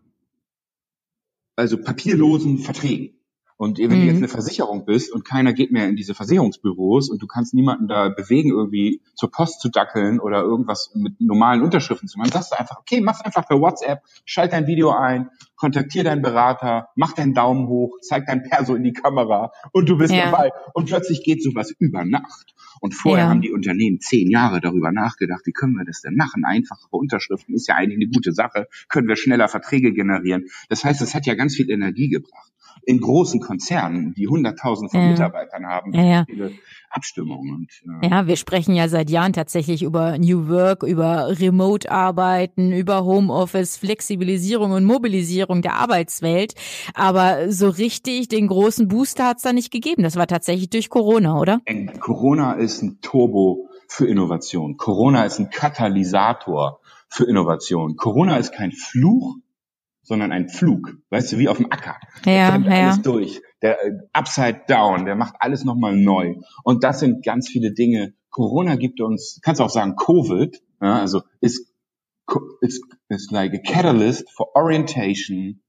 also 1.55 1.77
papierlosen 1.77 2.59
Verträgen. 2.59 3.15
Und 3.57 3.77
wenn 3.77 3.87
mhm. 3.87 3.91
du 3.91 4.05
jetzt 4.07 4.17
eine 4.17 4.27
Versicherung 4.27 4.85
bist 4.85 5.11
und 5.11 5.25
keiner 5.25 5.53
geht 5.53 5.71
mehr 5.71 5.87
in 5.87 5.95
diese 5.95 6.13
Versicherungsbüros 6.13 7.09
und 7.09 7.21
du 7.21 7.27
kannst 7.27 7.53
niemanden 7.53 7.87
da 7.87 8.09
bewegen, 8.09 8.49
irgendwie 8.49 9.01
zur 9.15 9.31
Post 9.31 9.61
zu 9.61 9.69
dackeln 9.69 10.19
oder 10.19 10.41
irgendwas 10.41 10.91
mit 10.95 11.19
normalen 11.19 11.61
Unterschriften 11.61 12.07
zu 12.07 12.17
machen, 12.17 12.31
sagst 12.31 12.51
du 12.51 12.59
einfach, 12.59 12.79
okay, 12.79 13.01
mach's 13.01 13.21
einfach 13.21 13.47
per 13.47 13.59
WhatsApp, 13.59 14.01
schalt 14.25 14.53
dein 14.53 14.67
Video 14.67 14.91
ein, 14.91 15.29
kontaktier 15.55 16.03
deinen 16.03 16.21
Berater, 16.21 16.89
mach 16.95 17.13
deinen 17.13 17.33
Daumen 17.33 17.67
hoch, 17.67 17.97
zeig 18.01 18.25
dein 18.25 18.43
Perso 18.43 18.75
in 18.75 18.83
die 18.83 18.93
Kamera 18.93 19.51
und 19.71 19.87
du 19.87 19.97
bist 19.97 20.13
ja. 20.13 20.31
dabei. 20.31 20.51
Und 20.73 20.87
plötzlich 20.87 21.23
geht 21.23 21.43
sowas 21.43 21.73
über 21.79 22.03
Nacht. 22.03 22.53
Und 22.81 22.93
vorher 22.93 23.25
ja. 23.25 23.29
haben 23.29 23.41
die 23.41 23.53
Unternehmen 23.53 24.01
zehn 24.01 24.29
Jahre 24.29 24.59
darüber 24.59 24.91
nachgedacht, 24.91 25.41
wie 25.45 25.53
können 25.53 25.73
wir 25.75 25.85
das 25.85 26.01
denn 26.01 26.15
machen? 26.15 26.43
Einfachere 26.43 26.97
Unterschriften 26.97 27.55
ist 27.55 27.67
ja 27.67 27.75
eigentlich 27.75 27.97
eine 27.97 28.11
gute 28.11 28.33
Sache. 28.33 28.67
Können 28.89 29.07
wir 29.07 29.15
schneller 29.15 29.47
Verträge 29.47 29.93
generieren? 29.93 30.47
Das 30.67 30.83
heißt, 30.83 31.01
es 31.01 31.15
hat 31.15 31.25
ja 31.25 31.35
ganz 31.35 31.55
viel 31.55 31.69
Energie 31.69 32.09
gebracht 32.09 32.51
in 32.85 32.99
großen 32.99 33.39
Konzernen, 33.39 34.13
die 34.13 34.27
hunderttausend 34.27 34.91
von 34.91 35.01
ja. 35.01 35.07
Mitarbeitern 35.07 35.65
haben, 35.65 35.93
ja, 35.93 36.03
ja. 36.03 36.25
viele 36.25 36.51
Abstimmungen. 36.89 37.55
Und, 37.55 38.03
äh 38.03 38.09
ja, 38.09 38.27
wir 38.27 38.35
sprechen 38.35 38.75
ja 38.75 38.87
seit 38.87 39.09
Jahren 39.09 39.33
tatsächlich 39.33 39.83
über 39.83 40.17
New 40.17 40.47
Work, 40.49 40.83
über 40.83 41.39
Remote-Arbeiten, 41.39 42.71
über 42.71 43.03
Homeoffice, 43.05 43.77
Flexibilisierung 43.77 44.71
und 44.71 44.83
Mobilisierung 44.83 45.61
der 45.61 45.75
Arbeitswelt. 45.75 46.53
Aber 46.93 47.51
so 47.51 47.69
richtig 47.69 48.27
den 48.27 48.47
großen 48.47 48.87
Booster 48.87 49.27
hat 49.27 49.37
es 49.37 49.43
da 49.43 49.53
nicht 49.53 49.71
gegeben. 49.71 50.03
Das 50.03 50.15
war 50.15 50.27
tatsächlich 50.27 50.69
durch 50.69 50.89
Corona, 50.89 51.39
oder? 51.39 51.61
Corona 51.99 52.53
ist 52.53 52.81
ein 52.81 52.99
Turbo 53.01 53.69
für 53.87 54.07
Innovation. 54.07 54.77
Corona 54.77 55.23
ist 55.25 55.39
ein 55.39 55.49
Katalysator 55.49 56.79
für 57.09 57.25
Innovation. 57.25 57.95
Corona 57.95 58.37
ist 58.37 58.53
kein 58.53 58.71
Fluch, 58.71 59.35
sondern 60.03 60.31
ein 60.31 60.49
Flug, 60.49 60.97
weißt 61.09 61.31
du, 61.31 61.37
wie 61.37 61.47
auf 61.47 61.57
dem 61.57 61.71
Acker. 61.71 61.95
Ja, 62.25 62.57
der 62.57 62.77
ja. 62.77 62.85
alles 62.87 63.01
durch, 63.01 63.41
der 63.61 63.83
äh, 63.83 63.91
upside 64.11 64.63
down, 64.67 65.05
der 65.05 65.15
macht 65.15 65.35
alles 65.39 65.63
nochmal 65.63 65.95
neu. 65.95 66.35
Und 66.63 66.83
das 66.83 66.99
sind 66.99 67.23
ganz 67.25 67.49
viele 67.49 67.71
Dinge. 67.71 68.13
Corona 68.29 68.75
gibt 68.75 68.99
uns, 69.01 69.39
kannst 69.41 69.59
du 69.59 69.63
auch 69.63 69.69
sagen, 69.69 69.95
Covid, 69.95 70.61
ja, 70.81 70.99
also 70.99 71.21
ist 71.39 71.73
it's, 72.61 72.79
it's 73.09 73.31
like 73.31 73.53
a 73.53 73.59
catalyst 73.59 74.29
for 74.31 74.55
orientation 74.55 75.61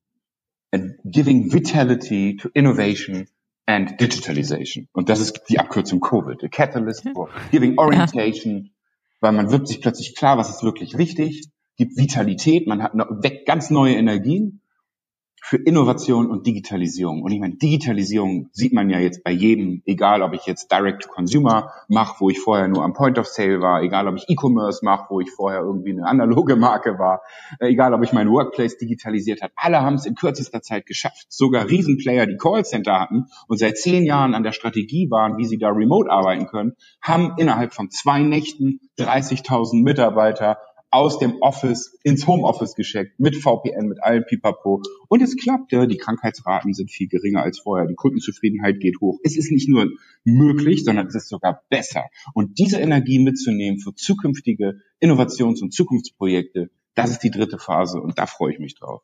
and 0.72 0.96
giving 1.04 1.52
vitality 1.52 2.36
to 2.36 2.48
innovation 2.54 3.28
and 3.66 4.00
digitalization. 4.00 4.88
Und 4.92 5.08
das 5.08 5.20
ist 5.20 5.42
die 5.48 5.58
Abkürzung 5.58 6.00
Covid. 6.00 6.42
A 6.42 6.48
catalyst 6.48 7.08
for 7.14 7.30
giving 7.52 7.78
orientation, 7.78 8.64
ja. 8.64 8.70
weil 9.20 9.32
man 9.32 9.50
wird 9.50 9.68
sich 9.68 9.80
plötzlich 9.80 10.16
klar, 10.16 10.38
was 10.38 10.50
ist 10.50 10.62
wirklich 10.64 10.98
wichtig 10.98 11.48
gibt 11.76 11.96
Vitalität, 11.96 12.66
man 12.66 12.82
hat 12.82 12.92
weckt 12.94 13.46
ganz 13.46 13.70
neue 13.70 13.94
Energien 13.94 14.60
für 15.46 15.58
Innovation 15.58 16.30
und 16.30 16.46
Digitalisierung. 16.46 17.20
Und 17.20 17.30
ich 17.30 17.38
meine, 17.38 17.56
Digitalisierung 17.56 18.48
sieht 18.52 18.72
man 18.72 18.88
ja 18.88 18.98
jetzt 18.98 19.22
bei 19.24 19.30
jedem, 19.30 19.82
egal 19.84 20.22
ob 20.22 20.32
ich 20.32 20.46
jetzt 20.46 20.72
Direct-to-Consumer 20.72 21.70
mache, 21.88 22.16
wo 22.20 22.30
ich 22.30 22.40
vorher 22.40 22.66
nur 22.66 22.82
am 22.82 22.94
Point 22.94 23.18
of 23.18 23.26
Sale 23.26 23.60
war, 23.60 23.82
egal 23.82 24.08
ob 24.08 24.16
ich 24.16 24.24
E-Commerce 24.26 24.82
mache, 24.82 25.04
wo 25.10 25.20
ich 25.20 25.30
vorher 25.30 25.60
irgendwie 25.60 25.90
eine 25.90 26.06
analoge 26.06 26.56
Marke 26.56 26.98
war, 26.98 27.20
äh, 27.60 27.66
egal 27.66 27.92
ob 27.92 28.02
ich 28.02 28.14
mein 28.14 28.30
Workplace 28.30 28.78
digitalisiert 28.78 29.42
habe. 29.42 29.52
Alle 29.56 29.82
haben 29.82 29.96
es 29.96 30.06
in 30.06 30.14
kürzester 30.14 30.62
Zeit 30.62 30.86
geschafft. 30.86 31.26
Sogar 31.28 31.68
Riesenplayer, 31.68 32.24
die 32.24 32.38
Callcenter 32.38 32.98
hatten 32.98 33.26
und 33.46 33.58
seit 33.58 33.76
zehn 33.76 34.06
Jahren 34.06 34.32
an 34.32 34.44
der 34.44 34.52
Strategie 34.52 35.10
waren, 35.10 35.36
wie 35.36 35.44
sie 35.44 35.58
da 35.58 35.68
remote 35.68 36.10
arbeiten 36.10 36.46
können, 36.46 36.72
haben 37.02 37.34
innerhalb 37.36 37.74
von 37.74 37.90
zwei 37.90 38.20
Nächten 38.20 38.80
30.000 38.98 39.82
Mitarbeiter 39.82 40.56
aus 40.94 41.18
dem 41.18 41.38
Office 41.40 41.98
ins 42.04 42.24
Homeoffice 42.28 42.76
geschickt, 42.76 43.18
mit 43.18 43.34
VPN, 43.34 43.88
mit 43.88 44.00
allen 44.00 44.24
Pipapo. 44.24 44.80
Und 45.08 45.22
es 45.22 45.36
klappt, 45.36 45.72
ja, 45.72 45.86
die 45.86 45.96
Krankheitsraten 45.96 46.72
sind 46.72 46.88
viel 46.88 47.08
geringer 47.08 47.42
als 47.42 47.58
vorher, 47.58 47.88
die 47.88 47.96
Kundenzufriedenheit 47.96 48.78
geht 48.78 49.00
hoch. 49.00 49.18
Es 49.24 49.36
ist 49.36 49.50
nicht 49.50 49.68
nur 49.68 49.90
möglich, 50.22 50.84
sondern 50.84 51.08
es 51.08 51.16
ist 51.16 51.28
sogar 51.28 51.64
besser. 51.68 52.04
Und 52.32 52.60
diese 52.60 52.78
Energie 52.78 53.18
mitzunehmen 53.18 53.80
für 53.80 53.92
zukünftige 53.92 54.82
Innovations- 55.00 55.62
und 55.62 55.74
Zukunftsprojekte, 55.74 56.70
das 56.94 57.10
ist 57.10 57.24
die 57.24 57.32
dritte 57.32 57.58
Phase 57.58 58.00
und 58.00 58.16
da 58.20 58.26
freue 58.26 58.52
ich 58.52 58.60
mich 58.60 58.76
drauf. 58.76 59.02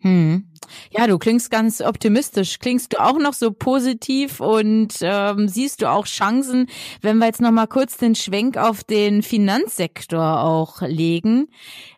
Hm. 0.00 0.44
Ja, 0.90 1.06
du 1.06 1.18
klingst 1.18 1.50
ganz 1.50 1.80
optimistisch. 1.80 2.58
Klingst 2.60 2.92
du 2.92 3.00
auch 3.02 3.18
noch 3.18 3.32
so 3.32 3.50
positiv 3.50 4.40
und 4.40 4.94
ähm, 5.00 5.48
siehst 5.48 5.82
du 5.82 5.90
auch 5.90 6.06
Chancen, 6.06 6.66
wenn 7.02 7.18
wir 7.18 7.26
jetzt 7.26 7.40
noch 7.40 7.50
mal 7.50 7.66
kurz 7.66 7.96
den 7.96 8.14
Schwenk 8.14 8.56
auf 8.56 8.84
den 8.84 9.22
Finanzsektor 9.22 10.40
auch 10.40 10.82
legen? 10.82 11.48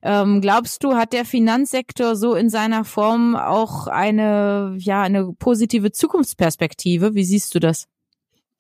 Ähm, 0.02 0.40
glaubst 0.40 0.82
du, 0.82 0.94
hat 0.94 1.12
der 1.12 1.26
Finanzsektor 1.26 2.16
so 2.16 2.34
in 2.34 2.48
seiner 2.48 2.84
Form 2.84 3.36
auch 3.36 3.86
eine 3.86 4.76
ja 4.78 5.02
eine 5.02 5.34
positive 5.38 5.92
Zukunftsperspektive? 5.92 7.14
Wie 7.14 7.24
siehst 7.24 7.54
du 7.54 7.58
das? 7.58 7.86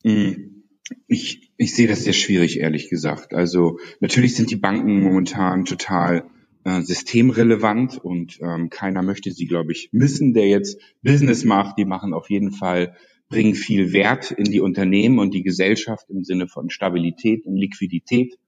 Hm. 0.04 0.64
Ich, 1.06 1.52
ich 1.56 1.74
sehe 1.74 1.86
das 1.86 2.02
sehr 2.02 2.12
schwierig, 2.12 2.58
ehrlich 2.58 2.90
gesagt. 2.90 3.32
Also 3.32 3.78
natürlich 4.00 4.34
sind 4.34 4.50
die 4.50 4.56
Banken 4.56 5.02
momentan 5.02 5.64
total 5.64 6.24
äh, 6.64 6.82
systemrelevant 6.82 7.98
und 7.98 8.38
ähm, 8.40 8.70
keiner 8.70 9.02
möchte 9.02 9.30
sie, 9.32 9.46
glaube 9.46 9.72
ich, 9.72 9.88
missen, 9.92 10.34
der 10.34 10.48
jetzt 10.48 10.80
Business 11.02 11.44
macht. 11.44 11.78
Die 11.78 11.84
machen 11.84 12.12
auf 12.12 12.30
jeden 12.30 12.52
Fall, 12.52 12.96
bringen 13.28 13.54
viel 13.54 13.92
Wert 13.92 14.30
in 14.30 14.44
die 14.44 14.60
Unternehmen 14.60 15.18
und 15.18 15.32
die 15.32 15.42
Gesellschaft 15.42 16.10
im 16.10 16.24
Sinne 16.24 16.48
von 16.48 16.68
Stabilität 16.68 17.46
und 17.46 17.56
Liquidität. 17.56 18.38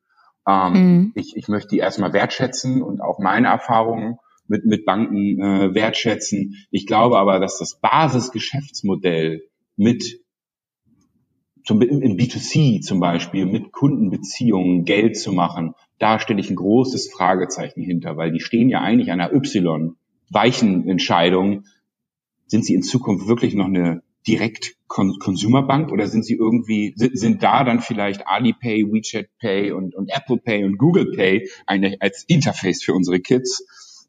Ähm, 0.46 0.72
mhm. 0.72 1.12
ich, 1.14 1.36
ich 1.36 1.48
möchte 1.48 1.68
die 1.68 1.78
erstmal 1.78 2.12
wertschätzen 2.12 2.82
und 2.82 3.00
auch 3.00 3.18
meine 3.18 3.46
Erfahrungen 3.46 4.18
mit, 4.48 4.64
mit 4.66 4.84
Banken 4.84 5.40
äh, 5.40 5.74
wertschätzen. 5.74 6.56
Ich 6.70 6.86
glaube 6.86 7.18
aber, 7.18 7.38
dass 7.38 7.58
das 7.58 7.78
Basisgeschäftsmodell 7.80 9.42
mit 9.76 10.20
zum, 11.64 11.80
im 11.80 12.16
B2C 12.16 12.82
zum 12.82 13.00
Beispiel 13.00 13.46
mit 13.46 13.72
Kundenbeziehungen 13.72 14.84
Geld 14.84 15.16
zu 15.16 15.32
machen, 15.32 15.74
da 16.02 16.18
stelle 16.18 16.40
ich 16.40 16.50
ein 16.50 16.56
großes 16.56 17.12
Fragezeichen 17.12 17.80
hinter, 17.80 18.16
weil 18.16 18.32
die 18.32 18.40
stehen 18.40 18.68
ja 18.68 18.80
eigentlich 18.80 19.12
an 19.12 19.20
einer 19.20 19.32
Y-Weichen-Entscheidung. 19.32 21.62
Sind 22.48 22.64
sie 22.64 22.74
in 22.74 22.82
Zukunft 22.82 23.28
wirklich 23.28 23.54
noch 23.54 23.66
eine 23.66 24.02
direkt 24.26 24.74
Consumerbank 24.88 25.92
oder 25.92 26.08
sind 26.08 26.24
sie 26.24 26.34
irgendwie, 26.34 26.92
sind, 26.96 27.16
sind 27.16 27.44
da 27.44 27.62
dann 27.62 27.78
vielleicht 27.80 28.26
Alipay, 28.26 28.84
WeChat 28.84 29.28
Pay 29.38 29.70
und, 29.70 29.94
und 29.94 30.10
Apple 30.10 30.38
Pay 30.38 30.64
und 30.64 30.76
Google 30.76 31.12
Pay 31.12 31.48
eine, 31.66 31.98
als 32.00 32.24
Interface 32.26 32.82
für 32.82 32.94
unsere 32.94 33.20
Kids? 33.20 34.08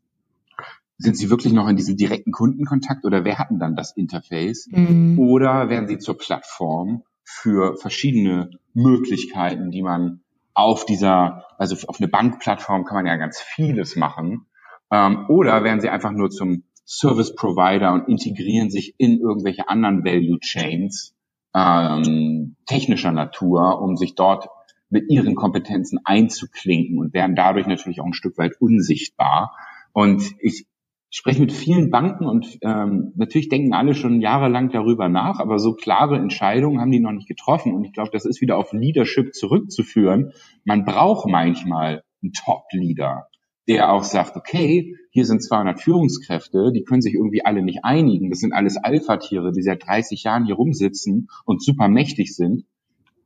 Sind 0.98 1.16
sie 1.16 1.30
wirklich 1.30 1.54
noch 1.54 1.68
in 1.68 1.76
diesem 1.76 1.96
direkten 1.96 2.32
Kundenkontakt 2.32 3.06
oder 3.06 3.24
wer 3.24 3.38
hatten 3.38 3.60
dann 3.60 3.76
das 3.76 3.96
Interface? 3.96 4.68
Mhm. 4.72 5.20
Oder 5.20 5.70
werden 5.70 5.88
sie 5.88 6.00
zur 6.00 6.18
Plattform 6.18 7.04
für 7.24 7.78
verschiedene 7.78 8.50
Möglichkeiten, 8.74 9.70
die 9.70 9.84
man 9.84 10.23
auf 10.54 10.86
dieser, 10.86 11.46
also 11.58 11.76
auf 11.88 12.00
eine 12.00 12.08
Bankplattform 12.08 12.86
kann 12.86 12.96
man 12.96 13.06
ja 13.06 13.16
ganz 13.18 13.40
vieles 13.40 13.96
machen. 13.96 14.48
Ähm, 14.92 15.26
oder 15.30 15.64
werden 15.64 15.82
sie 15.82 15.90
einfach 15.90 16.12
nur 16.12 16.30
zum 16.30 16.64
Service 16.86 17.36
Provider 17.36 17.94
und 17.94 18.08
integrieren 18.08 18.70
sich 18.70 18.96
in 18.98 19.20
irgendwelche 19.20 19.70
anderen 19.70 20.04
Value 20.04 20.40
Chains 20.40 21.16
ähm, 21.56 22.56
technischer 22.66 23.12
Natur, 23.12 23.82
um 23.82 23.96
sich 23.96 24.16
dort 24.16 24.48
mit 24.90 25.10
ihren 25.10 25.36
Kompetenzen 25.36 26.00
einzuklinken 26.04 27.00
und 27.00 27.14
werden 27.14 27.36
dadurch 27.36 27.66
natürlich 27.66 28.00
auch 28.00 28.06
ein 28.06 28.14
Stück 28.14 28.38
weit 28.38 28.54
unsichtbar. 28.60 29.56
Und 29.92 30.24
ich 30.40 30.68
ich 31.14 31.20
spreche 31.20 31.42
mit 31.42 31.52
vielen 31.52 31.92
Banken 31.92 32.26
und 32.26 32.58
ähm, 32.64 33.14
natürlich 33.16 33.48
denken 33.48 33.76
alle 33.76 33.94
schon 33.94 34.20
jahrelang 34.20 34.72
darüber 34.72 35.10
nach, 35.10 35.40
aber 35.40 35.60
so 35.60 35.76
klare 35.76 36.18
Entscheidungen 36.18 36.82
haben 36.82 36.90
die 36.90 37.00
noch 37.00 37.12
nicht 37.12 37.28
getroffen. 37.28 37.76
Und 37.76 37.86
ich 37.86 37.94
glaube, 37.94 38.10
das 38.12 38.26
ist 38.26 38.42
wieder 38.42 38.58
auf 38.58 38.74
Leadership 38.74 39.36
zurückzuführen. 39.36 40.34
Man 40.66 40.86
braucht 40.86 41.30
manchmal 41.30 42.02
einen 42.24 42.34
Top-Leader, 42.34 43.28
der 43.68 43.94
auch 43.94 44.04
sagt, 44.04 44.36
okay, 44.38 44.96
hier 45.12 45.26
sind 45.26 45.44
200 45.44 45.80
Führungskräfte, 45.80 46.72
die 46.74 46.84
können 46.84 47.04
sich 47.04 47.14
irgendwie 47.14 47.46
alle 47.46 47.62
nicht 47.62 47.86
einigen. 47.86 48.32
Das 48.32 48.40
sind 48.40 48.52
alles 48.52 48.78
Alpha-Tiere, 48.78 49.52
die 49.52 49.62
seit 49.62 49.86
30 49.86 50.24
Jahren 50.24 50.46
hier 50.46 50.56
rumsitzen 50.56 51.28
und 51.46 51.64
super 51.64 51.90
mächtig 51.90 52.36
sind. 52.36 52.66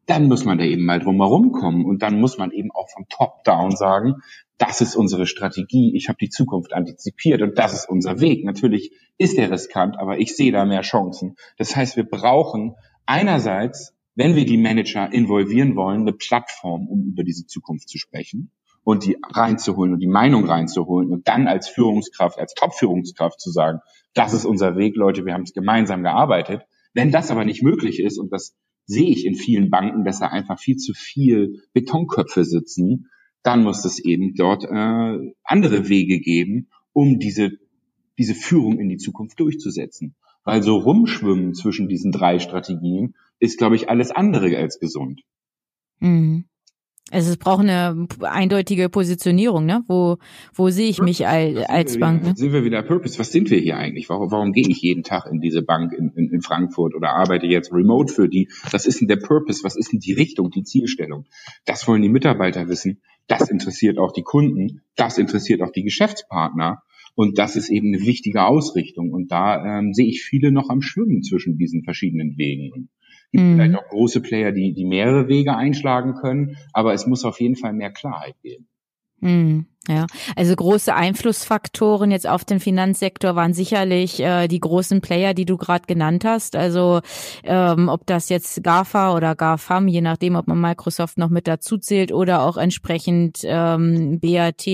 Dann 0.08 0.28
muss 0.28 0.46
man 0.46 0.58
da 0.58 0.64
eben 0.64 0.86
mal 0.86 1.00
drum 1.00 1.18
herum 1.18 1.52
kommen 1.52 1.86
und 1.86 2.02
dann 2.02 2.20
muss 2.20 2.38
man 2.38 2.52
eben 2.52 2.72
auch 2.72 2.90
vom 2.90 3.08
Top-Down 3.10 3.76
sagen, 3.76 4.16
das 4.58 4.82
ist 4.82 4.96
unsere 4.96 5.28
Strategie, 5.28 5.92
ich 5.96 6.08
habe 6.08 6.18
die 6.20 6.30
Zukunft 6.30 6.74
antizipiert 6.74 7.42
und 7.42 7.58
das 7.58 7.74
ist 7.74 7.90
unser 7.90 8.20
Weg. 8.20 8.44
Natürlich 8.44 8.92
ist 9.18 9.38
er 9.38 9.52
riskant, 9.52 10.00
aber 10.00 10.18
ich 10.18 10.36
sehe 10.36 10.52
da 10.52 10.66
mehr 10.66 10.82
Chancen. 10.82 11.36
Das 11.58 11.76
heißt, 11.76 11.98
wir 11.98 12.06
brauchen 12.06 12.76
einerseits, 13.06 13.94
wenn 14.16 14.36
wir 14.36 14.46
die 14.46 14.58
Manager 14.58 15.12
involvieren 15.12 15.76
wollen, 15.76 16.02
eine 16.02 16.14
Plattform, 16.14 16.88
um 16.88 17.04
über 17.04 17.24
diese 17.24 17.46
Zukunft 17.46 17.90
zu 17.90 18.00
sprechen 18.00 18.52
und 18.84 19.06
die 19.06 19.18
reinzuholen 19.22 19.94
und 19.94 20.00
die 20.00 20.08
Meinung 20.08 20.46
reinzuholen 20.46 21.12
und 21.12 21.28
dann 21.28 21.48
als 21.48 21.68
Führungskraft, 21.68 22.40
als 22.40 22.54
Top-Führungskraft 22.54 23.40
zu 23.40 23.52
sagen, 23.52 23.80
das 24.14 24.34
ist 24.34 24.46
unser 24.46 24.78
Weg, 24.78 24.96
Leute, 24.96 25.26
wir 25.26 25.34
haben 25.34 25.44
es 25.44 25.54
gemeinsam 25.54 26.02
gearbeitet. 26.02 26.64
Wenn 26.94 27.12
das 27.12 27.30
aber 27.30 27.46
nicht 27.46 27.62
möglich 27.62 28.00
ist, 28.00 28.18
und 28.18 28.32
das 28.32 28.56
sehe 28.88 29.10
ich 29.10 29.26
in 29.26 29.36
vielen 29.36 29.70
Banken, 29.70 30.04
dass 30.06 30.20
da 30.20 30.28
einfach 30.28 30.60
viel 30.60 30.78
zu 30.78 30.94
viel 30.94 31.62
Betonköpfe 31.74 32.46
sitzen, 32.46 33.10
dann 33.44 33.64
muss 33.64 33.86
es 33.86 34.00
eben 34.00 34.34
dort 34.34 34.64
äh, 34.64 35.34
andere 35.44 35.90
Wege 35.90 36.20
geben, 36.20 36.70
um 36.94 37.20
diese, 37.20 37.52
diese 38.18 38.34
Führung 38.34 38.80
in 38.80 38.90
die 38.90 38.98
Zukunft 38.98 39.40
durchzusetzen. 39.40 40.16
Weil 40.44 40.64
so 40.64 40.78
rumschwimmen 40.78 41.54
zwischen 41.54 41.90
diesen 41.90 42.12
drei 42.12 42.40
Strategien 42.40 43.16
ist, 43.40 43.58
glaube 43.58 43.76
ich, 43.76 43.90
alles 43.90 44.12
andere 44.12 44.58
als 44.58 44.80
gesund. 44.80 45.22
Mhm. 46.00 46.46
Also 47.10 47.32
es 47.32 47.38
braucht 47.38 47.62
eine 47.62 48.08
eindeutige 48.22 48.90
Positionierung, 48.90 49.66
ne? 49.66 49.84
Wo, 49.88 50.18
wo 50.54 50.70
sehe 50.70 50.90
ich 50.90 51.02
mich 51.02 51.26
als, 51.26 51.58
als 51.70 52.00
Bank? 52.00 52.24
Ne? 52.24 52.34
Sind 52.36 52.52
wir 52.52 52.66
wieder 52.66 52.84
Purpose? 52.84 53.18
Was 53.18 53.32
sind 53.32 53.50
wir 53.50 53.60
hier 53.60 53.78
eigentlich? 53.78 54.10
Warum, 54.10 54.30
warum 54.32 54.52
gehe 54.52 54.68
ich 54.68 54.82
jeden 54.82 55.04
Tag 55.04 55.26
in 55.32 55.40
diese 55.40 55.62
Bank 55.62 55.94
in, 55.94 56.12
in, 56.16 56.30
in 56.30 56.42
Frankfurt 56.42 56.96
oder 56.96 57.12
arbeite 57.12 57.46
jetzt 57.46 57.72
remote 57.72 58.14
für 58.14 58.28
die? 58.28 58.50
Was 58.72 58.86
ist 58.86 59.00
denn 59.00 59.08
der 59.08 59.18
Purpose? 59.18 59.64
Was 59.64 59.78
ist 59.78 59.94
denn 59.94 60.00
die 60.00 60.14
Richtung, 60.14 60.52
die 60.52 60.64
Zielstellung? 60.64 61.26
Das 61.66 61.88
wollen 61.88 62.02
die 62.02 62.10
Mitarbeiter 62.10 62.68
wissen. 62.68 63.02
Das 63.28 63.50
interessiert 63.50 64.00
auch 64.00 64.12
die 64.12 64.24
Kunden. 64.24 64.82
Das 64.96 65.18
interessiert 65.18 65.62
auch 65.62 65.72
die 65.72 65.84
Geschäftspartner. 65.84 66.84
Und 67.16 67.38
das 67.38 67.56
ist 67.56 67.70
eben 67.70 67.94
eine 67.94 68.06
wichtige 68.06 68.44
Ausrichtung. 68.44 69.12
Und 69.12 69.32
da 69.32 69.80
ähm, 69.80 69.94
sehe 69.94 70.08
ich 70.08 70.24
viele 70.24 70.52
noch 70.52 70.70
am 70.70 70.82
Schwimmen 70.82 71.24
zwischen 71.24 71.58
diesen 71.58 71.84
verschiedenen 71.84 72.38
Wegen 72.38 72.90
gibt 73.32 73.44
mhm. 73.44 73.56
vielleicht 73.56 73.76
auch 73.76 73.88
große 73.90 74.22
Player, 74.22 74.52
die, 74.52 74.74
die 74.74 74.86
mehrere 74.86 75.28
Wege 75.28 75.56
einschlagen 75.56 76.16
können, 76.16 76.58
aber 76.74 76.94
es 76.94 77.08
muss 77.08 77.26
auf 77.26 77.40
jeden 77.40 77.56
Fall 77.56 77.74
mehr 77.74 77.92
Klarheit 77.92 78.36
geben. 78.42 78.68
Mhm. 79.20 79.66
Ja, 79.90 80.06
also 80.36 80.54
große 80.54 80.94
Einflussfaktoren 80.94 82.12
jetzt 82.12 82.28
auf 82.28 82.44
den 82.44 82.60
Finanzsektor 82.60 83.38
waren 83.38 83.54
sicherlich 83.54 84.20
äh, 84.20 84.50
die 84.50 84.60
großen 84.60 85.00
Player, 85.00 85.34
die 85.34 85.46
du 85.46 85.56
gerade 85.56 85.86
genannt 85.88 86.26
hast. 86.26 86.58
Also 86.58 87.00
ähm, 87.46 87.88
ob 87.88 88.06
das 88.06 88.28
jetzt 88.28 88.64
GAFA 88.64 89.16
oder 89.16 89.34
GAFAM, 89.36 89.88
je 89.88 90.02
nachdem, 90.02 90.36
ob 90.36 90.48
man 90.48 90.60
Microsoft 90.60 91.18
noch 91.18 91.30
mit 91.30 91.48
dazu 91.48 91.78
zählt 91.78 92.12
oder 92.12 92.42
auch 92.42 92.58
entsprechend 92.58 93.40
ähm, 93.44 94.20
BAT, 94.20 94.68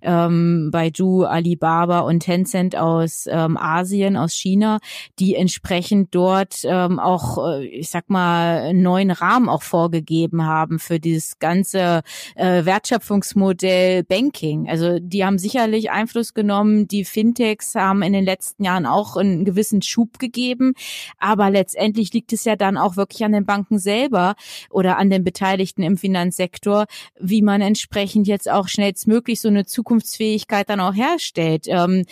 ähm, 0.00 0.70
Baidu, 0.72 1.24
Alibaba 1.24 2.00
und 2.00 2.20
Tencent 2.20 2.76
aus 2.76 3.26
ähm, 3.30 3.58
Asien, 3.58 4.16
aus 4.16 4.32
China, 4.32 4.78
die 5.18 5.34
entsprechend 5.34 6.14
dort 6.14 6.60
ähm, 6.64 6.98
auch, 6.98 7.46
äh, 7.46 7.66
ich 7.66 7.90
sag 7.90 8.08
mal, 8.08 8.72
neuen 8.72 9.10
Rahmen 9.10 9.50
auch 9.50 9.62
vorgegeben 9.62 10.46
haben 10.46 10.78
für 10.78 10.98
dieses 10.98 11.38
ganze 11.38 12.00
äh, 12.36 12.64
Wertschöpfungsmodell 12.64 14.02
Banking 14.02 14.45
Banking. 14.46 14.68
Also 14.68 14.98
die 15.00 15.24
haben 15.24 15.38
sicherlich 15.38 15.90
Einfluss 15.90 16.34
genommen. 16.34 16.88
Die 16.88 17.04
Fintechs 17.04 17.74
haben 17.74 18.02
in 18.02 18.12
den 18.12 18.24
letzten 18.24 18.64
Jahren 18.64 18.86
auch 18.86 19.16
einen 19.16 19.44
gewissen 19.44 19.82
Schub 19.82 20.18
gegeben. 20.18 20.74
Aber 21.18 21.50
letztendlich 21.50 22.12
liegt 22.12 22.32
es 22.32 22.44
ja 22.44 22.56
dann 22.56 22.76
auch 22.76 22.96
wirklich 22.96 23.24
an 23.24 23.32
den 23.32 23.46
Banken 23.46 23.78
selber 23.78 24.34
oder 24.70 24.98
an 24.98 25.10
den 25.10 25.24
Beteiligten 25.24 25.82
im 25.82 25.96
Finanzsektor, 25.96 26.86
wie 27.18 27.42
man 27.42 27.60
entsprechend 27.60 28.26
jetzt 28.26 28.50
auch 28.50 28.68
schnellstmöglich 28.68 29.40
so 29.40 29.48
eine 29.48 29.66
Zukunftsfähigkeit 29.66 30.68
dann 30.68 30.80
auch 30.80 30.94
herstellt. 30.94 31.66
Ähm, 31.68 32.04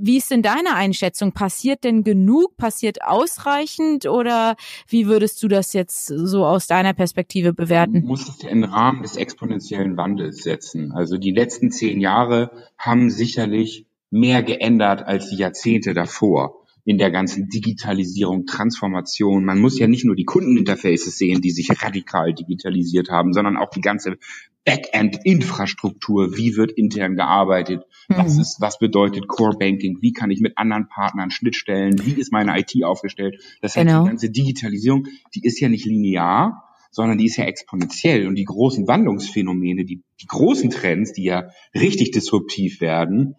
wie 0.00 0.16
ist 0.16 0.30
denn 0.30 0.42
deine 0.42 0.74
Einschätzung? 0.74 1.32
Passiert 1.32 1.84
denn 1.84 2.04
genug? 2.04 2.56
Passiert 2.56 3.02
ausreichend? 3.02 4.06
Oder 4.06 4.56
wie 4.88 5.06
würdest 5.06 5.42
du 5.42 5.48
das 5.48 5.72
jetzt 5.72 6.06
so 6.06 6.44
aus 6.44 6.66
deiner 6.66 6.94
Perspektive 6.94 7.52
bewerten? 7.52 7.94
Man 7.94 8.04
muss 8.04 8.28
es 8.28 8.42
ja 8.42 8.48
im 8.48 8.64
Rahmen 8.64 9.02
des 9.02 9.16
exponentiellen 9.16 9.96
Wandels 9.96 10.42
setzen. 10.42 10.92
Also 10.92 11.18
die 11.18 11.32
letzten 11.32 11.70
zehn 11.70 12.00
Jahre 12.00 12.50
haben 12.78 13.10
sicherlich 13.10 13.86
mehr 14.10 14.42
geändert 14.42 15.02
als 15.06 15.30
die 15.30 15.36
Jahrzehnte 15.36 15.94
davor 15.94 16.62
in 16.84 16.98
der 16.98 17.10
ganzen 17.10 17.48
Digitalisierung, 17.48 18.46
Transformation. 18.46 19.44
Man 19.44 19.60
muss 19.60 19.78
ja 19.78 19.86
nicht 19.86 20.04
nur 20.04 20.16
die 20.16 20.24
Kundeninterfaces 20.24 21.16
sehen, 21.16 21.40
die 21.40 21.50
sich 21.50 21.68
radikal 21.82 22.34
digitalisiert 22.34 23.08
haben, 23.10 23.32
sondern 23.32 23.56
auch 23.56 23.70
die 23.70 23.80
ganze 23.80 24.18
Backend-Infrastruktur. 24.64 26.36
Wie 26.36 26.56
wird 26.56 26.72
intern 26.72 27.16
gearbeitet? 27.16 27.84
Mhm. 28.08 28.16
Was 28.16 28.38
ist, 28.38 28.60
was 28.60 28.78
bedeutet 28.78 29.28
Core 29.28 29.56
Banking? 29.58 29.98
Wie 30.00 30.12
kann 30.12 30.30
ich 30.30 30.40
mit 30.40 30.56
anderen 30.56 30.88
Partnern 30.88 31.30
Schnittstellen? 31.30 32.04
Wie 32.04 32.12
ist 32.12 32.32
meine 32.32 32.58
IT 32.58 32.72
aufgestellt? 32.84 33.42
Das 33.60 33.76
heißt, 33.76 33.86
genau. 33.86 34.04
die 34.04 34.08
ganze 34.08 34.30
Digitalisierung, 34.30 35.06
die 35.34 35.44
ist 35.44 35.60
ja 35.60 35.68
nicht 35.68 35.84
linear, 35.84 36.68
sondern 36.90 37.18
die 37.18 37.26
ist 37.26 37.36
ja 37.36 37.44
exponentiell. 37.44 38.26
Und 38.26 38.36
die 38.36 38.44
großen 38.44 38.86
Wandlungsphänomene, 38.86 39.84
die, 39.84 40.02
die 40.20 40.26
großen 40.26 40.70
Trends, 40.70 41.12
die 41.12 41.24
ja 41.24 41.50
richtig 41.74 42.12
disruptiv 42.12 42.80
werden, 42.80 43.36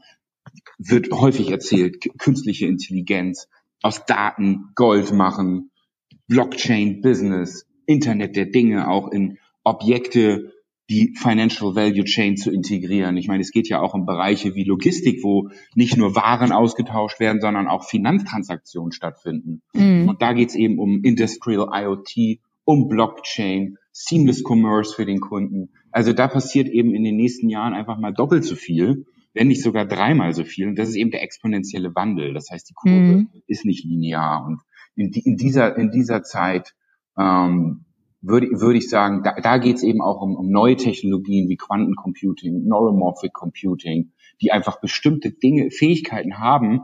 wird 0.78 1.12
häufig 1.12 1.52
erzählt, 1.52 2.04
künstliche 2.18 2.68
Intelligenz, 2.68 3.48
aus 3.82 4.06
Daten 4.06 4.72
Gold 4.76 5.14
machen, 5.14 5.72
Blockchain 6.28 7.02
Business, 7.02 7.66
Internet 7.86 8.36
der 8.36 8.46
Dinge 8.46 8.88
auch 8.88 9.12
in 9.12 9.38
Objekte, 9.64 10.53
die 10.89 11.13
Financial 11.17 11.76
Value 11.76 12.04
Chain 12.04 12.36
zu 12.36 12.52
integrieren. 12.52 13.17
Ich 13.17 13.28
meine, 13.28 13.41
es 13.41 13.52
geht 13.52 13.69
ja 13.69 13.80
auch 13.80 13.93
um 13.93 14.06
Bereiche 14.06 14.54
wie 14.56 14.63
Logistik, 14.63 15.24
wo 15.24 15.50
nicht 15.76 15.98
nur 15.98 16.15
Waren 16.15 16.52
ausgetauscht 16.52 17.19
werden, 17.19 17.39
sondern 17.41 17.67
auch 17.67 17.86
Finanztransaktionen 17.86 18.91
stattfinden. 18.91 19.62
Mhm. 19.74 20.10
Und 20.10 20.22
da 20.22 20.34
geht 20.34 20.50
es 20.50 20.56
eben 20.56 20.80
um 20.80 21.04
Industrial 21.04 21.69
IoT, 21.72 22.39
um 22.65 22.89
Blockchain, 22.89 23.78
Seamless 23.91 24.43
Commerce 24.46 24.93
für 24.96 25.06
den 25.06 25.22
Kunden. 25.22 25.69
Also 25.91 26.12
da 26.12 26.28
passiert 26.28 26.67
eben 26.67 26.93
in 26.93 27.04
den 27.04 27.15
nächsten 27.15 27.50
Jahren 27.50 27.74
einfach 27.74 27.98
mal 27.98 28.13
doppelt 28.13 28.43
so 28.43 28.56
viel 28.56 29.06
wenn 29.34 29.48
nicht 29.48 29.63
sogar 29.63 29.86
dreimal 29.86 30.34
so 30.34 30.43
viel. 30.43 30.67
Und 30.67 30.78
das 30.78 30.89
ist 30.89 30.96
eben 30.96 31.12
der 31.12 31.24
exponentielle 31.24 31.96
Wandel. 31.96 32.34
Das 32.34 32.50
heißt, 32.52 32.69
die 32.69 32.74
Kurve 32.74 32.98
mhm. 32.98 33.30
ist 33.48 33.65
nicht 33.65 33.84
linear. 33.84 34.46
Und 34.46 34.62
in, 34.96 35.12
in, 35.12 35.38
dieser, 35.38 35.76
in 35.76 35.91
dieser 35.91 36.24
Zeit 36.24 36.76
ähm, 37.17 37.86
würde, 38.24 38.48
würde 38.52 38.78
ich 38.78 38.90
sagen, 38.90 39.22
da, 39.24 39.34
da 39.34 39.58
geht 39.58 39.76
es 39.76 39.84
eben 39.84 40.02
auch 40.02 40.22
um, 40.22 40.36
um 40.36 40.50
neue 40.50 40.78
Technologien 40.78 41.50
wie 41.50 41.58
Quantencomputing, 41.58 42.66
Neuromorphic 42.66 43.34
Computing, 43.34 44.14
die 44.42 44.52
einfach 44.52 44.80
bestimmte 44.80 45.32
Dinge, 45.32 45.70
Fähigkeiten 45.70 46.40
haben. 46.40 46.82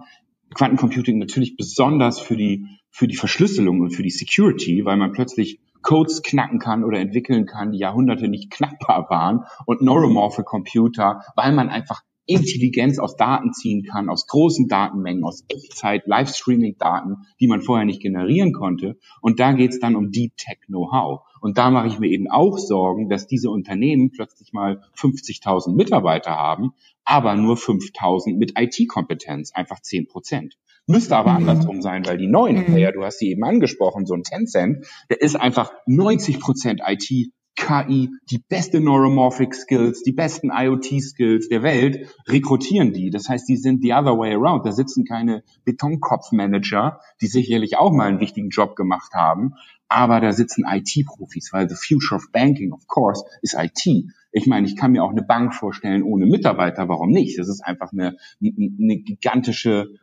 Quantencomputing 0.53 1.17
natürlich 1.17 1.55
besonders 1.55 2.19
für 2.19 2.35
die, 2.35 2.65
für 2.91 3.07
die 3.07 3.15
Verschlüsselung 3.15 3.79
und 3.81 3.91
für 3.91 4.03
die 4.03 4.09
Security, 4.09 4.83
weil 4.83 4.97
man 4.97 5.13
plötzlich 5.13 5.59
Codes 5.81 6.21
knacken 6.23 6.59
kann 6.59 6.83
oder 6.83 6.99
entwickeln 6.99 7.45
kann, 7.45 7.71
die 7.71 7.79
Jahrhunderte 7.79 8.27
nicht 8.27 8.51
knackbar 8.51 9.09
waren 9.09 9.45
und 9.65 9.81
Neuromorphic 9.81 10.45
Computer, 10.45 11.21
weil 11.37 11.53
man 11.53 11.69
einfach 11.69 12.01
Intelligenz 12.29 12.99
aus 12.99 13.15
Daten 13.15 13.53
ziehen 13.53 13.83
kann, 13.83 14.07
aus 14.07 14.27
großen 14.27 14.67
Datenmengen, 14.67 15.23
aus 15.23 15.43
Echtzeit, 15.49 16.05
Livestreaming-Daten, 16.05 17.25
die 17.39 17.47
man 17.47 17.61
vorher 17.61 17.85
nicht 17.85 18.01
generieren 18.01 18.53
konnte. 18.53 18.97
Und 19.19 19.39
da 19.39 19.53
geht 19.53 19.71
es 19.71 19.79
dann 19.79 19.95
um 19.95 20.11
Deep 20.11 20.37
Tech 20.37 20.59
Know-how. 20.67 21.21
Und 21.41 21.57
da 21.57 21.71
mache 21.71 21.87
ich 21.87 21.97
mir 21.99 22.09
eben 22.09 22.29
auch 22.29 22.59
Sorgen, 22.59 23.09
dass 23.09 23.25
diese 23.25 23.49
Unternehmen 23.49 24.11
plötzlich 24.11 24.53
mal 24.53 24.83
50.000 24.95 25.75
Mitarbeiter 25.75 26.31
haben, 26.31 26.73
aber 27.03 27.35
nur 27.35 27.55
5.000 27.55 28.37
mit 28.37 28.53
IT-Kompetenz, 28.59 29.51
einfach 29.53 29.81
10 29.81 30.07
Prozent. 30.07 30.57
Müsste 30.85 31.17
aber 31.17 31.31
mhm. 31.31 31.49
andersrum 31.49 31.81
sein, 31.81 32.05
weil 32.05 32.17
die 32.17 32.27
neuen 32.27 32.57
mhm. 32.57 32.65
Player, 32.65 32.91
du 32.91 33.03
hast 33.03 33.19
sie 33.19 33.29
eben 33.29 33.43
angesprochen, 33.43 34.05
so 34.05 34.13
ein 34.13 34.23
Tencent, 34.23 34.85
der 35.09 35.21
ist 35.21 35.35
einfach 35.35 35.71
90 35.87 36.39
Prozent 36.39 36.81
IT 36.85 37.31
KI, 37.59 38.09
die 38.31 38.39
beste 38.39 38.79
Neuromorphic 38.79 39.53
Skills, 39.53 40.01
die 40.01 40.13
besten 40.13 40.49
IoT 40.49 41.01
Skills 41.01 41.49
der 41.49 41.61
Welt, 41.61 42.07
rekrutieren 42.27 42.93
die. 42.93 43.09
Das 43.09 43.27
heißt, 43.27 43.47
die 43.49 43.57
sind 43.57 43.83
the 43.83 43.93
other 43.93 44.17
way 44.17 44.33
around. 44.33 44.65
Da 44.65 44.71
sitzen 44.71 45.03
keine 45.03 45.43
Betonkopfmanager, 45.65 47.01
die 47.21 47.27
sicherlich 47.27 47.77
auch 47.77 47.91
mal 47.91 48.07
einen 48.07 48.21
wichtigen 48.21 48.49
Job 48.49 48.75
gemacht 48.75 49.13
haben, 49.13 49.55
aber 49.89 50.21
da 50.21 50.31
sitzen 50.31 50.63
IT-Profis, 50.67 51.51
weil 51.51 51.69
the 51.69 51.75
future 51.75 52.15
of 52.15 52.31
banking, 52.31 52.71
of 52.71 52.87
course, 52.87 53.23
ist 53.41 53.55
IT. 53.55 54.05
Ich 54.31 54.47
meine, 54.47 54.65
ich 54.65 54.75
kann 54.75 54.91
mir 54.91 55.03
auch 55.03 55.11
eine 55.11 55.23
Bank 55.23 55.53
vorstellen 55.53 56.03
ohne 56.03 56.27
Mitarbeiter. 56.27 56.87
Warum 56.87 57.09
nicht? 57.09 57.37
Das 57.39 57.49
ist 57.49 57.61
einfach 57.61 57.91
eine, 57.91 58.15
eine 58.41 58.97
gigantische 58.97 59.95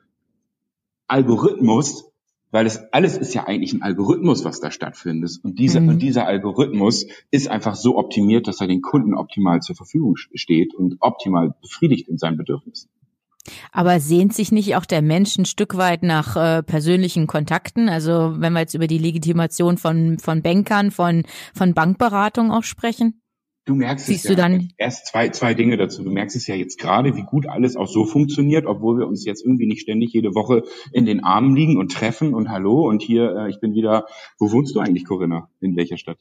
Algorithmus, 1.07 2.13
weil 2.57 2.65
es 2.65 2.91
alles 2.91 3.19
ist 3.19 3.35
ja 3.35 3.47
eigentlich 3.47 3.75
ein 3.75 3.83
Algorithmus, 3.83 4.43
was 4.47 4.61
da 4.61 4.71
stattfindet. 4.71 5.41
Und 5.43 5.59
dieser, 5.59 5.83
mhm. 5.83 5.91
und 5.91 5.99
dieser 5.99 6.27
Algorithmus 6.27 7.07
ist 7.31 7.49
einfach 7.49 7.75
so 7.75 7.99
optimiert, 7.99 8.49
dass 8.49 8.63
er 8.63 8.67
den 8.67 8.81
Kunden 8.81 9.15
optimal 9.15 9.61
zur 9.61 9.77
Verfügung 9.77 10.15
steht 10.17 10.75
und 10.75 10.97
optimal 11.01 11.53
befriedigt 11.61 12.09
in 12.09 12.17
seinen 12.17 12.39
Bedürfnissen. 12.39 12.89
Aber 13.73 14.01
sehnt 14.01 14.33
sich 14.33 14.53
nicht 14.53 14.75
auch 14.75 14.87
der 14.87 15.03
Mensch 15.03 15.37
ein 15.37 15.45
Stück 15.45 15.77
weit 15.77 16.03
nach 16.03 16.35
äh, 16.35 16.63
persönlichen 16.63 17.27
Kontakten? 17.27 17.91
Also 17.91 18.37
wenn 18.39 18.55
wir 18.55 18.61
jetzt 18.61 18.75
über 18.75 18.87
die 18.87 18.97
Legitimation 18.97 19.77
von, 19.77 20.19
von 20.19 20.41
Bankern, 20.41 20.91
von, 20.91 21.25
von 21.53 21.75
Bankberatung 21.75 22.53
auch 22.53 22.65
sprechen? 22.65 23.21
Du 23.67 23.75
merkst 23.75 24.07
Siehst 24.07 24.25
es 24.25 24.31
ja. 24.31 24.37
Du 24.37 24.43
dann 24.43 24.69
erst 24.79 25.09
zwei, 25.09 25.29
zwei 25.31 25.53
Dinge 25.53 25.77
dazu. 25.77 26.05
Du 26.05 26.11
merkst 26.11 26.37
es 26.37 26.47
ja 26.47 26.55
jetzt 26.55 26.79
gerade, 26.79 27.17
wie 27.17 27.25
gut 27.25 27.49
alles 27.49 27.77
auch 27.77 27.89
so 27.89 28.05
funktioniert, 28.05 28.65
obwohl 28.65 28.97
wir 28.97 29.09
uns 29.09 29.25
jetzt 29.27 29.45
irgendwie 29.45 29.67
nicht 29.67 29.81
ständig 29.81 30.13
jede 30.13 30.37
Woche 30.37 30.63
in 30.93 31.05
den 31.05 31.25
Armen 31.25 31.57
liegen 31.57 31.77
und 31.77 31.91
treffen 31.91 32.33
und 32.33 32.49
hallo 32.49 32.89
und 32.89 33.03
hier, 33.03 33.35
äh, 33.35 33.51
ich 33.51 33.59
bin 33.59 33.75
wieder, 33.75 34.07
wo 34.39 34.53
wohnst 34.53 34.77
du 34.77 34.81
eigentlich, 34.81 35.05
Corinna? 35.05 35.51
In 35.61 35.75
welcher 35.75 35.97
Stadt? 35.97 36.19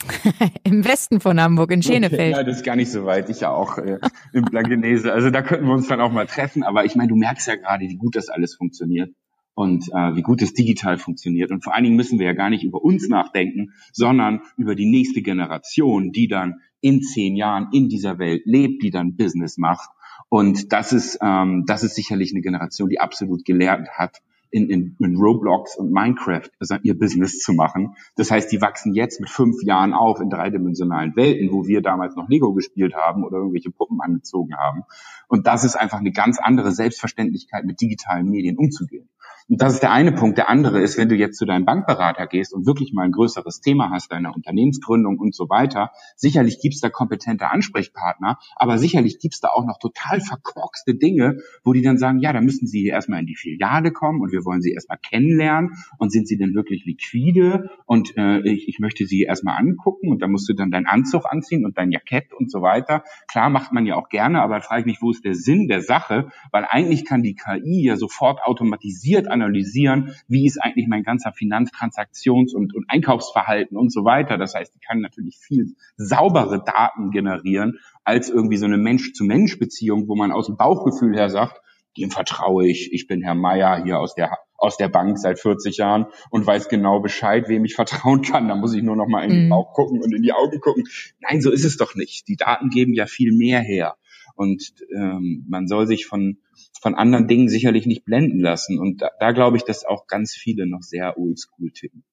Im 0.64 0.82
Westen 0.84 1.20
von 1.20 1.38
Hamburg, 1.38 1.70
in 1.72 1.82
Schenefeld. 1.82 2.34
Ja, 2.34 2.42
das 2.42 2.56
ist 2.56 2.64
gar 2.64 2.74
nicht 2.74 2.90
so 2.90 3.04
weit. 3.04 3.28
Ich 3.28 3.40
ja 3.40 3.50
auch 3.50 3.76
äh, 3.76 3.98
im 4.32 4.44
Blankenese. 4.46 5.12
Also 5.12 5.28
da 5.28 5.42
könnten 5.42 5.66
wir 5.66 5.74
uns 5.74 5.88
dann 5.88 6.00
auch 6.00 6.10
mal 6.10 6.26
treffen. 6.26 6.62
Aber 6.62 6.86
ich 6.86 6.96
meine, 6.96 7.08
du 7.08 7.16
merkst 7.16 7.46
ja 7.46 7.56
gerade, 7.56 7.86
wie 7.86 7.96
gut 7.96 8.16
das 8.16 8.30
alles 8.30 8.54
funktioniert 8.54 9.10
und 9.54 9.88
äh, 9.88 10.16
wie 10.16 10.22
gut 10.22 10.42
es 10.42 10.54
digital 10.54 10.98
funktioniert. 10.98 11.50
Und 11.50 11.62
vor 11.62 11.74
allen 11.74 11.84
Dingen 11.84 11.96
müssen 11.96 12.18
wir 12.18 12.26
ja 12.26 12.32
gar 12.32 12.50
nicht 12.50 12.64
über 12.64 12.82
uns 12.82 13.08
nachdenken, 13.08 13.72
sondern 13.92 14.40
über 14.56 14.74
die 14.74 14.90
nächste 14.90 15.22
Generation, 15.22 16.12
die 16.12 16.28
dann 16.28 16.60
in 16.80 17.02
zehn 17.02 17.36
Jahren 17.36 17.68
in 17.72 17.88
dieser 17.88 18.18
Welt 18.18 18.42
lebt, 18.44 18.82
die 18.82 18.90
dann 18.90 19.16
Business 19.16 19.58
macht. 19.58 19.90
Und 20.28 20.72
das 20.72 20.92
ist, 20.92 21.18
ähm, 21.22 21.64
das 21.66 21.84
ist 21.84 21.94
sicherlich 21.94 22.32
eine 22.32 22.40
Generation, 22.40 22.88
die 22.88 23.00
absolut 23.00 23.44
gelernt 23.44 23.88
hat, 23.90 24.22
in, 24.52 24.68
in, 24.68 24.96
in 25.00 25.16
Roblox 25.16 25.76
und 25.76 25.90
Minecraft 25.92 26.50
also 26.60 26.76
ihr 26.82 26.96
Business 26.96 27.40
zu 27.40 27.54
machen. 27.54 27.96
Das 28.16 28.30
heißt, 28.30 28.52
die 28.52 28.60
wachsen 28.60 28.94
jetzt 28.94 29.18
mit 29.18 29.30
fünf 29.30 29.62
Jahren 29.62 29.94
auf 29.94 30.20
in 30.20 30.28
dreidimensionalen 30.28 31.16
Welten, 31.16 31.50
wo 31.50 31.66
wir 31.66 31.80
damals 31.80 32.14
noch 32.16 32.28
Lego 32.28 32.52
gespielt 32.52 32.94
haben 32.94 33.24
oder 33.24 33.38
irgendwelche 33.38 33.70
Puppen 33.70 34.00
angezogen 34.00 34.54
haben. 34.56 34.82
Und 35.26 35.46
das 35.46 35.64
ist 35.64 35.76
einfach 35.76 35.98
eine 35.98 36.12
ganz 36.12 36.38
andere 36.38 36.70
Selbstverständlichkeit, 36.72 37.64
mit 37.64 37.80
digitalen 37.80 38.28
Medien 38.28 38.58
umzugehen. 38.58 39.08
Und 39.48 39.60
das 39.60 39.74
ist 39.74 39.82
der 39.82 39.92
eine 39.92 40.12
Punkt. 40.12 40.38
Der 40.38 40.48
andere 40.48 40.80
ist, 40.80 40.98
wenn 40.98 41.08
du 41.08 41.14
jetzt 41.14 41.38
zu 41.38 41.44
deinem 41.44 41.64
Bankberater 41.64 42.26
gehst 42.26 42.54
und 42.54 42.66
wirklich 42.66 42.92
mal 42.92 43.04
ein 43.04 43.12
größeres 43.12 43.60
Thema 43.60 43.90
hast, 43.90 44.12
deine 44.12 44.32
Unternehmensgründung 44.32 45.18
und 45.18 45.34
so 45.34 45.48
weiter, 45.48 45.90
sicherlich 46.16 46.60
gibt's 46.60 46.80
da 46.80 46.88
kompetente 46.88 47.50
Ansprechpartner, 47.50 48.38
aber 48.56 48.78
sicherlich 48.78 49.18
gibt's 49.18 49.40
da 49.40 49.48
auch 49.48 49.66
noch 49.66 49.78
total 49.78 50.20
verkorkste 50.20 50.94
Dinge, 50.94 51.38
wo 51.64 51.72
die 51.72 51.82
dann 51.82 51.98
sagen, 51.98 52.20
ja, 52.20 52.32
da 52.32 52.40
müssen 52.40 52.66
sie 52.66 52.86
erstmal 52.86 53.20
in 53.20 53.26
die 53.26 53.36
Filiale 53.36 53.90
kommen 53.90 54.20
und 54.20 54.32
wir 54.32 54.44
wollen 54.44 54.62
sie 54.62 54.72
erstmal 54.72 54.98
kennenlernen 54.98 55.72
und 55.98 56.12
sind 56.12 56.28
sie 56.28 56.36
denn 56.36 56.54
wirklich 56.54 56.84
liquide 56.84 57.70
und 57.86 58.16
äh, 58.16 58.40
ich, 58.48 58.68
ich 58.68 58.78
möchte 58.78 59.06
sie 59.06 59.22
erstmal 59.22 59.58
angucken 59.58 60.08
und 60.08 60.22
da 60.22 60.28
musst 60.28 60.48
du 60.48 60.54
dann 60.54 60.70
deinen 60.70 60.86
Anzug 60.86 61.26
anziehen 61.26 61.64
und 61.64 61.78
dein 61.78 61.90
Jackett 61.90 62.32
und 62.32 62.50
so 62.50 62.62
weiter. 62.62 63.02
Klar 63.28 63.50
macht 63.50 63.72
man 63.72 63.86
ja 63.86 63.96
auch 63.96 64.08
gerne, 64.08 64.42
aber 64.42 64.60
frage 64.60 64.80
ich 64.80 64.86
mich, 64.86 65.02
wo 65.02 65.10
ist 65.10 65.24
der 65.24 65.34
Sinn 65.34 65.68
der 65.68 65.82
Sache? 65.82 66.30
Weil 66.50 66.66
eigentlich 66.68 67.04
kann 67.04 67.22
die 67.22 67.34
KI 67.34 67.84
ja 67.84 67.96
sofort 67.96 68.40
automatisiert 68.44 69.28
analysieren, 69.32 70.14
wie 70.28 70.46
ist 70.46 70.62
eigentlich 70.62 70.86
mein 70.86 71.02
ganzer 71.02 71.30
Finanztransaktions- 71.30 72.54
und, 72.54 72.74
und 72.74 72.84
Einkaufsverhalten 72.88 73.76
und 73.76 73.92
so 73.92 74.04
weiter. 74.04 74.38
Das 74.38 74.54
heißt, 74.54 74.74
ich 74.74 74.80
kann 74.86 75.00
natürlich 75.00 75.38
viel 75.38 75.74
saubere 75.96 76.62
Daten 76.64 77.10
generieren 77.10 77.78
als 78.04 78.30
irgendwie 78.30 78.56
so 78.56 78.66
eine 78.66 78.78
Mensch-zu-Mensch-Beziehung, 78.78 80.08
wo 80.08 80.14
man 80.14 80.32
aus 80.32 80.46
dem 80.46 80.56
Bauchgefühl 80.56 81.16
her 81.16 81.30
sagt, 81.30 81.60
dem 81.98 82.10
vertraue 82.10 82.66
ich. 82.66 82.92
Ich 82.92 83.06
bin 83.06 83.22
Herr 83.22 83.34
Meier 83.34 83.82
hier 83.82 83.98
aus 83.98 84.14
der 84.14 84.38
aus 84.62 84.76
der 84.76 84.88
Bank 84.88 85.18
seit 85.18 85.40
40 85.40 85.78
Jahren 85.78 86.06
und 86.30 86.46
weiß 86.46 86.68
genau 86.68 87.00
Bescheid, 87.00 87.48
wem 87.48 87.64
ich 87.64 87.74
vertrauen 87.74 88.22
kann. 88.22 88.46
Da 88.46 88.54
muss 88.54 88.74
ich 88.74 88.82
nur 88.84 88.94
noch 88.94 89.08
mal 89.08 89.24
in 89.24 89.30
den 89.30 89.44
mhm. 89.46 89.50
Bauch 89.50 89.72
gucken 89.72 90.00
und 90.00 90.14
in 90.14 90.22
die 90.22 90.32
Augen 90.32 90.60
gucken. 90.60 90.84
Nein, 91.20 91.40
so 91.40 91.50
ist 91.50 91.64
es 91.64 91.76
doch 91.76 91.96
nicht. 91.96 92.28
Die 92.28 92.36
Daten 92.36 92.70
geben 92.70 92.94
ja 92.94 93.06
viel 93.06 93.32
mehr 93.32 93.60
her. 93.60 93.96
Und 94.36 94.72
ähm, 94.94 95.44
man 95.48 95.66
soll 95.66 95.88
sich 95.88 96.06
von, 96.06 96.38
von 96.80 96.94
anderen 96.94 97.28
Dingen 97.28 97.48
sicherlich 97.48 97.86
nicht 97.86 98.04
blenden 98.04 98.40
lassen. 98.40 98.78
Und 98.78 99.02
da, 99.02 99.10
da 99.20 99.32
glaube 99.32 99.56
ich, 99.56 99.64
dass 99.64 99.84
auch 99.84 100.06
ganz 100.06 100.34
viele 100.34 100.66
noch 100.66 100.82
sehr 100.82 101.18
oldschool 101.18 101.70
tippen. 101.72 102.04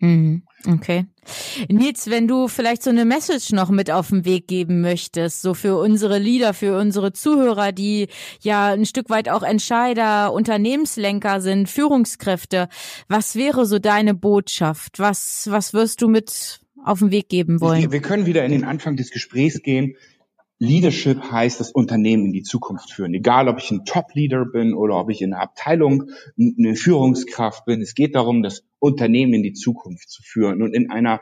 Mhm, 0.00 0.42
okay. 0.66 1.06
Nils, 1.70 2.10
wenn 2.10 2.28
du 2.28 2.48
vielleicht 2.48 2.82
so 2.82 2.90
eine 2.90 3.04
Message 3.04 3.52
noch 3.52 3.70
mit 3.70 3.90
auf 3.90 4.08
den 4.08 4.24
Weg 4.24 4.48
geben 4.48 4.80
möchtest, 4.80 5.40
so 5.40 5.54
für 5.54 5.78
unsere 5.78 6.18
Leader, 6.18 6.52
für 6.52 6.78
unsere 6.78 7.12
Zuhörer, 7.12 7.72
die 7.72 8.08
ja 8.40 8.72
ein 8.72 8.86
Stück 8.86 9.08
weit 9.08 9.28
auch 9.28 9.42
Entscheider, 9.42 10.32
Unternehmenslenker 10.32 11.40
sind, 11.40 11.68
Führungskräfte, 11.68 12.68
was 13.08 13.36
wäre 13.36 13.66
so 13.66 13.78
deine 13.78 14.14
Botschaft? 14.14 14.98
Was, 14.98 15.46
was 15.48 15.72
wirst 15.72 16.02
du 16.02 16.08
mit 16.08 16.60
auf 16.84 16.98
den 16.98 17.10
Weg 17.10 17.28
geben 17.28 17.60
wollen? 17.60 17.80
Wir, 17.80 17.92
wir 17.92 18.02
können 18.02 18.26
wieder 18.26 18.44
in 18.44 18.52
den 18.52 18.64
Anfang 18.64 18.96
des 18.96 19.10
Gesprächs 19.10 19.62
gehen. 19.62 19.96
Leadership 20.58 21.20
heißt 21.32 21.60
das 21.60 21.72
Unternehmen 21.72 22.26
in 22.26 22.32
die 22.32 22.42
Zukunft 22.42 22.90
führen. 22.92 23.12
Egal, 23.12 23.48
ob 23.48 23.58
ich 23.58 23.70
ein 23.70 23.84
Top-Leader 23.84 24.46
bin 24.46 24.74
oder 24.74 24.96
ob 24.96 25.10
ich 25.10 25.20
in 25.20 25.32
einer 25.32 25.42
Abteilung 25.42 26.10
eine 26.38 26.76
Führungskraft 26.76 27.64
bin. 27.64 27.82
Es 27.82 27.94
geht 27.94 28.14
darum, 28.14 28.42
das 28.42 28.64
Unternehmen 28.78 29.34
in 29.34 29.42
die 29.42 29.52
Zukunft 29.52 30.08
zu 30.10 30.22
führen. 30.22 30.62
Und 30.62 30.74
in 30.74 30.90
einer 30.90 31.20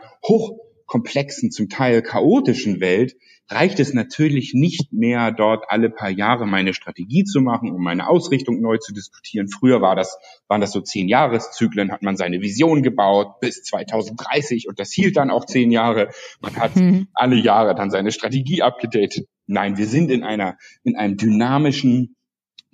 hochkomplexen, 0.92 1.50
zum 1.50 1.68
Teil 1.68 2.02
chaotischen 2.02 2.81
Welt 2.81 3.16
reicht 3.48 3.81
es 3.81 3.92
natürlich 3.92 4.55
nicht 4.55 4.92
mehr, 4.92 5.33
dort 5.33 5.64
alle 5.68 5.90
paar 5.90 6.11
Jahre 6.11 6.46
meine 6.46 6.72
Strategie 6.72 7.24
zu 7.24 7.40
machen, 7.40 7.70
um 7.72 7.83
meine 7.83 8.09
Ausrichtung 8.09 8.61
neu 8.61 8.78
zu 8.78 8.94
diskutieren. 8.94 9.48
Früher 9.48 9.83
war 9.83 9.96
das, 9.96 10.16
waren 10.48 10.61
das 10.61 10.72
so 10.72 10.81
zehn 10.81 11.09
Jahreszyklen, 11.09 11.92
hat 11.92 12.02
man 12.02 12.16
seine 12.16 12.40
Vision 12.40 12.83
gebaut 12.83 13.40
bis 13.40 13.62
2030 13.62 14.68
und 14.68 14.78
das 14.78 14.92
hielt 14.92 15.16
dann 15.16 15.31
auch 15.31 15.44
zehn 15.44 15.70
Jahre. 15.70 16.09
Man 16.40 16.57
hat 16.57 16.76
mhm. 16.76 17.09
alle 17.14 17.37
Jahre 17.37 17.74
dann 17.74 17.90
seine 17.90 18.12
Strategie 18.12 18.62
abgedatet. 18.62 19.26
Nein, 19.46 19.76
wir 19.76 19.87
sind 19.87 20.11
in 20.11 20.22
einer, 20.22 20.57
in 20.83 20.96
einem 20.96 21.16
dynamischen 21.16 22.16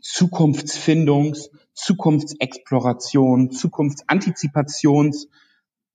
Zukunftsfindungs-, 0.00 1.48
Zukunftsexploration, 1.74 3.50
Zukunftsantizipations- 3.50 5.26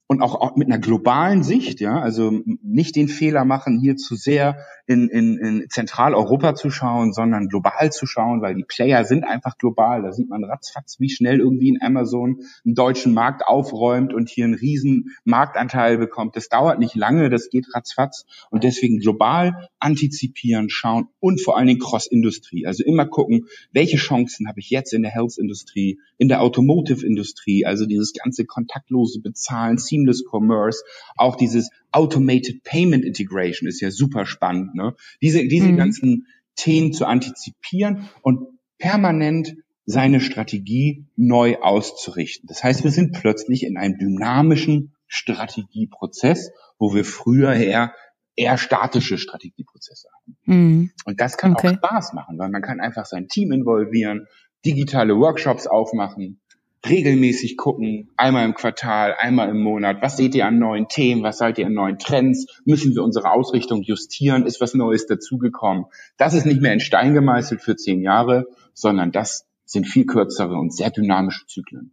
und 0.08 0.22
auch, 0.22 0.36
auch 0.36 0.56
mit 0.56 0.68
einer 0.68 0.80
globalen 0.80 1.44
Sicht, 1.44 1.80
ja, 1.80 2.00
also 2.00 2.42
nicht 2.62 2.96
den 2.96 3.08
Fehler 3.08 3.46
machen, 3.46 3.80
hier 3.80 3.96
zu 3.96 4.16
sehr 4.16 4.58
in, 4.86 5.08
in, 5.08 5.38
in 5.38 5.70
Zentraleuropa 5.70 6.56
zu 6.56 6.70
schauen, 6.70 7.14
sondern 7.14 7.48
global 7.48 7.92
zu 7.92 8.06
schauen, 8.06 8.42
weil 8.42 8.56
die 8.56 8.66
Player 8.66 9.06
sind 9.06 9.24
einfach 9.24 9.58
global. 9.58 10.02
Da 10.02 10.12
sieht 10.12 10.30
man 10.30 10.44
ratzfatz, 10.44 11.00
wie 11.00 11.10
schnell 11.10 11.40
irgendwie 11.40 11.70
in 11.70 11.82
Amazon 11.82 12.42
einen 12.66 12.76
deutschen 12.76 13.14
Markt 13.14 13.48
aufräumt 13.48 14.14
und 14.14 14.30
hier 14.30 14.44
einen 14.44 14.56
riesen 14.56 15.16
Marktanteil 15.24 15.98
bekommt. 15.98 16.36
Das 16.36 16.50
dauert 16.50 16.80
nicht 16.80 16.96
lange, 16.96 17.30
das 17.30 17.50
geht 17.50 17.74
ratzfatz. 17.74 18.26
Und 18.50 18.66
deswegen 18.66 19.00
global 19.00 19.70
antizipieren, 19.80 20.70
schauen 20.70 21.08
und 21.20 21.42
vor 21.42 21.58
allen 21.58 21.68
Dingen 21.68 21.80
Cross-Industrie. 21.80 22.68
Also 22.68 22.84
immer 22.84 23.06
gucken, 23.06 23.48
welche 23.72 23.98
Chancen 23.98 24.50
habe 24.50 24.60
ich 24.60 24.70
jetzt 24.70 24.94
in 24.94 25.02
der 25.02 25.12
Health-Industrie, 25.12 26.00
in 26.18 26.28
der 26.28 26.42
Automotive-Industrie, 26.42 27.66
also 27.66 27.86
dieses 27.86 28.14
ganze 28.14 28.46
kontaktlose 28.46 29.22
Bezahlen, 29.22 29.78
Seamless 29.94 30.24
Commerce, 30.30 30.84
auch 31.16 31.36
dieses 31.36 31.70
Automated 31.92 32.64
Payment 32.64 33.06
Integration 33.06 33.68
ist 33.68 33.82
ja 33.82 33.92
super 33.92 34.26
spannend. 34.26 34.76
Ne? 34.76 34.96
Diese, 35.22 35.48
diese 35.48 35.68
mhm. 35.68 35.78
ganzen 35.78 36.28
Themen 36.56 36.94
zu 36.94 37.06
antizipieren 37.06 38.10
und 38.22 38.48
permanent 38.78 39.56
seine 39.86 40.22
Strategie 40.22 41.06
neu 41.16 41.58
auszurichten. 41.58 42.48
Das 42.48 42.64
heißt, 42.64 42.84
wir 42.84 42.92
sind 42.92 43.14
plötzlich 43.14 43.64
in 43.64 43.78
einem 43.78 43.98
dynamischen 43.98 44.94
Strategieprozess, 45.08 46.52
wo 46.80 46.94
wir 46.94 47.06
früher 47.06 47.54
eher 47.54 47.94
eher 48.36 48.58
statische 48.58 49.18
Strategieprozesse 49.20 50.08
haben. 50.12 50.38
Mhm. 50.46 50.92
Und 51.06 51.22
das 51.22 51.38
kann 51.38 51.54
okay. 51.54 51.68
auch 51.68 51.74
Spaß 51.74 52.14
machen, 52.14 52.40
weil 52.40 52.50
man 52.50 52.62
kann 52.62 52.80
einfach 52.80 53.06
sein 53.06 53.28
Team 53.28 53.52
involvieren, 53.52 54.28
digitale 54.66 55.18
Workshops 55.18 55.68
aufmachen, 55.68 56.42
regelmäßig 56.88 57.58
gucken, 57.58 58.10
einmal 58.18 58.46
im 58.46 58.54
Quartal, 58.54 59.16
einmal 59.18 59.50
im 59.50 59.62
Monat, 59.62 60.02
was 60.02 60.18
seht 60.18 60.36
ihr 60.36 60.46
an 60.46 60.60
neuen 60.60 60.88
Themen, 60.90 61.24
was 61.24 61.38
seid 61.38 61.58
ihr 61.58 61.68
an 61.68 61.74
neuen 61.74 61.98
Trends, 61.98 62.48
müssen 62.66 62.94
wir 62.94 63.04
unsere 63.04 63.32
Ausrichtung 63.32 63.82
justieren, 63.82 64.46
ist 64.46 64.60
was 64.60 64.74
Neues 64.74 65.06
dazugekommen. 65.06 65.86
Das 66.18 66.34
ist 66.34 66.46
nicht 66.46 66.62
mehr 66.62 66.74
in 66.74 66.80
Stein 66.80 67.14
gemeißelt 67.14 67.62
für 67.62 67.76
zehn 67.76 68.02
Jahre, 68.02 68.48
sondern 68.74 69.12
das 69.12 69.48
sind 69.66 69.88
viel 69.88 70.06
kürzere 70.06 70.56
und 70.56 70.76
sehr 70.76 70.92
dynamische 70.92 71.48
Zyklen. 71.48 71.92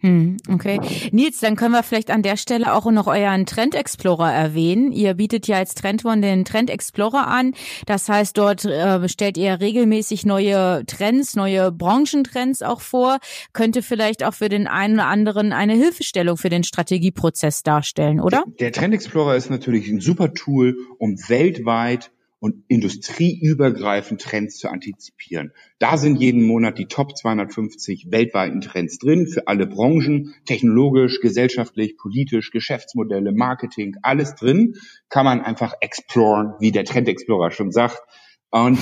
Hm, 0.00 0.36
okay. 0.52 0.80
Nils, 1.12 1.40
dann 1.40 1.56
können 1.56 1.72
wir 1.72 1.82
vielleicht 1.82 2.10
an 2.10 2.22
der 2.22 2.36
Stelle 2.36 2.74
auch 2.74 2.84
noch 2.90 3.06
euren 3.06 3.46
Trend 3.46 3.74
Explorer 3.74 4.30
erwähnen. 4.30 4.92
Ihr 4.92 5.14
bietet 5.14 5.46
ja 5.46 5.56
als 5.56 5.74
Trendone 5.74 6.20
den 6.20 6.44
Trend 6.44 6.68
Explorer 6.68 7.26
an. 7.26 7.54
Das 7.86 8.08
heißt, 8.08 8.36
dort 8.36 8.66
äh, 8.66 9.08
stellt 9.08 9.38
ihr 9.38 9.60
regelmäßig 9.60 10.26
neue 10.26 10.84
Trends, 10.86 11.36
neue 11.36 11.72
Branchentrends 11.72 12.60
auch 12.60 12.82
vor. 12.82 13.18
Könnte 13.54 13.80
vielleicht 13.80 14.24
auch 14.24 14.34
für 14.34 14.50
den 14.50 14.66
einen 14.66 14.94
oder 14.94 15.06
anderen 15.06 15.54
eine 15.54 15.72
Hilfestellung 15.72 16.36
für 16.36 16.50
den 16.50 16.64
Strategieprozess 16.64 17.62
darstellen, 17.62 18.20
oder? 18.20 18.44
Der, 18.46 18.66
der 18.66 18.72
Trend 18.72 18.92
Explorer 18.92 19.36
ist 19.36 19.48
natürlich 19.48 19.88
ein 19.88 20.00
super 20.00 20.34
Tool, 20.34 20.76
um 20.98 21.16
weltweit 21.28 22.10
und 22.40 22.64
industrieübergreifend 22.68 24.20
Trends 24.20 24.58
zu 24.58 24.68
antizipieren. 24.68 25.52
Da 25.78 25.96
sind 25.96 26.20
jeden 26.20 26.46
Monat 26.46 26.78
die 26.78 26.86
Top 26.86 27.16
250 27.16 28.08
weltweiten 28.10 28.60
Trends 28.60 28.98
drin 28.98 29.26
für 29.26 29.48
alle 29.48 29.66
Branchen, 29.66 30.34
technologisch, 30.44 31.20
gesellschaftlich, 31.20 31.96
politisch, 31.96 32.50
Geschäftsmodelle, 32.50 33.32
Marketing, 33.32 33.96
alles 34.02 34.34
drin. 34.34 34.74
Kann 35.08 35.24
man 35.24 35.40
einfach 35.40 35.74
exploren, 35.80 36.54
wie 36.60 36.70
der 36.70 36.84
Trend 36.84 37.08
Explorer 37.08 37.50
schon 37.50 37.72
sagt. 37.72 38.02
Und 38.50 38.78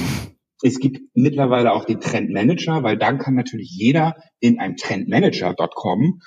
es 0.62 0.78
gibt 0.78 1.00
mittlerweile 1.14 1.72
auch 1.72 1.84
den 1.84 2.00
Trendmanager, 2.00 2.82
weil 2.82 2.96
dann 2.96 3.18
kann 3.18 3.34
natürlich 3.34 3.70
jeder 3.70 4.16
in 4.40 4.60
einem 4.60 4.76
Trendmanager.com 4.76 6.20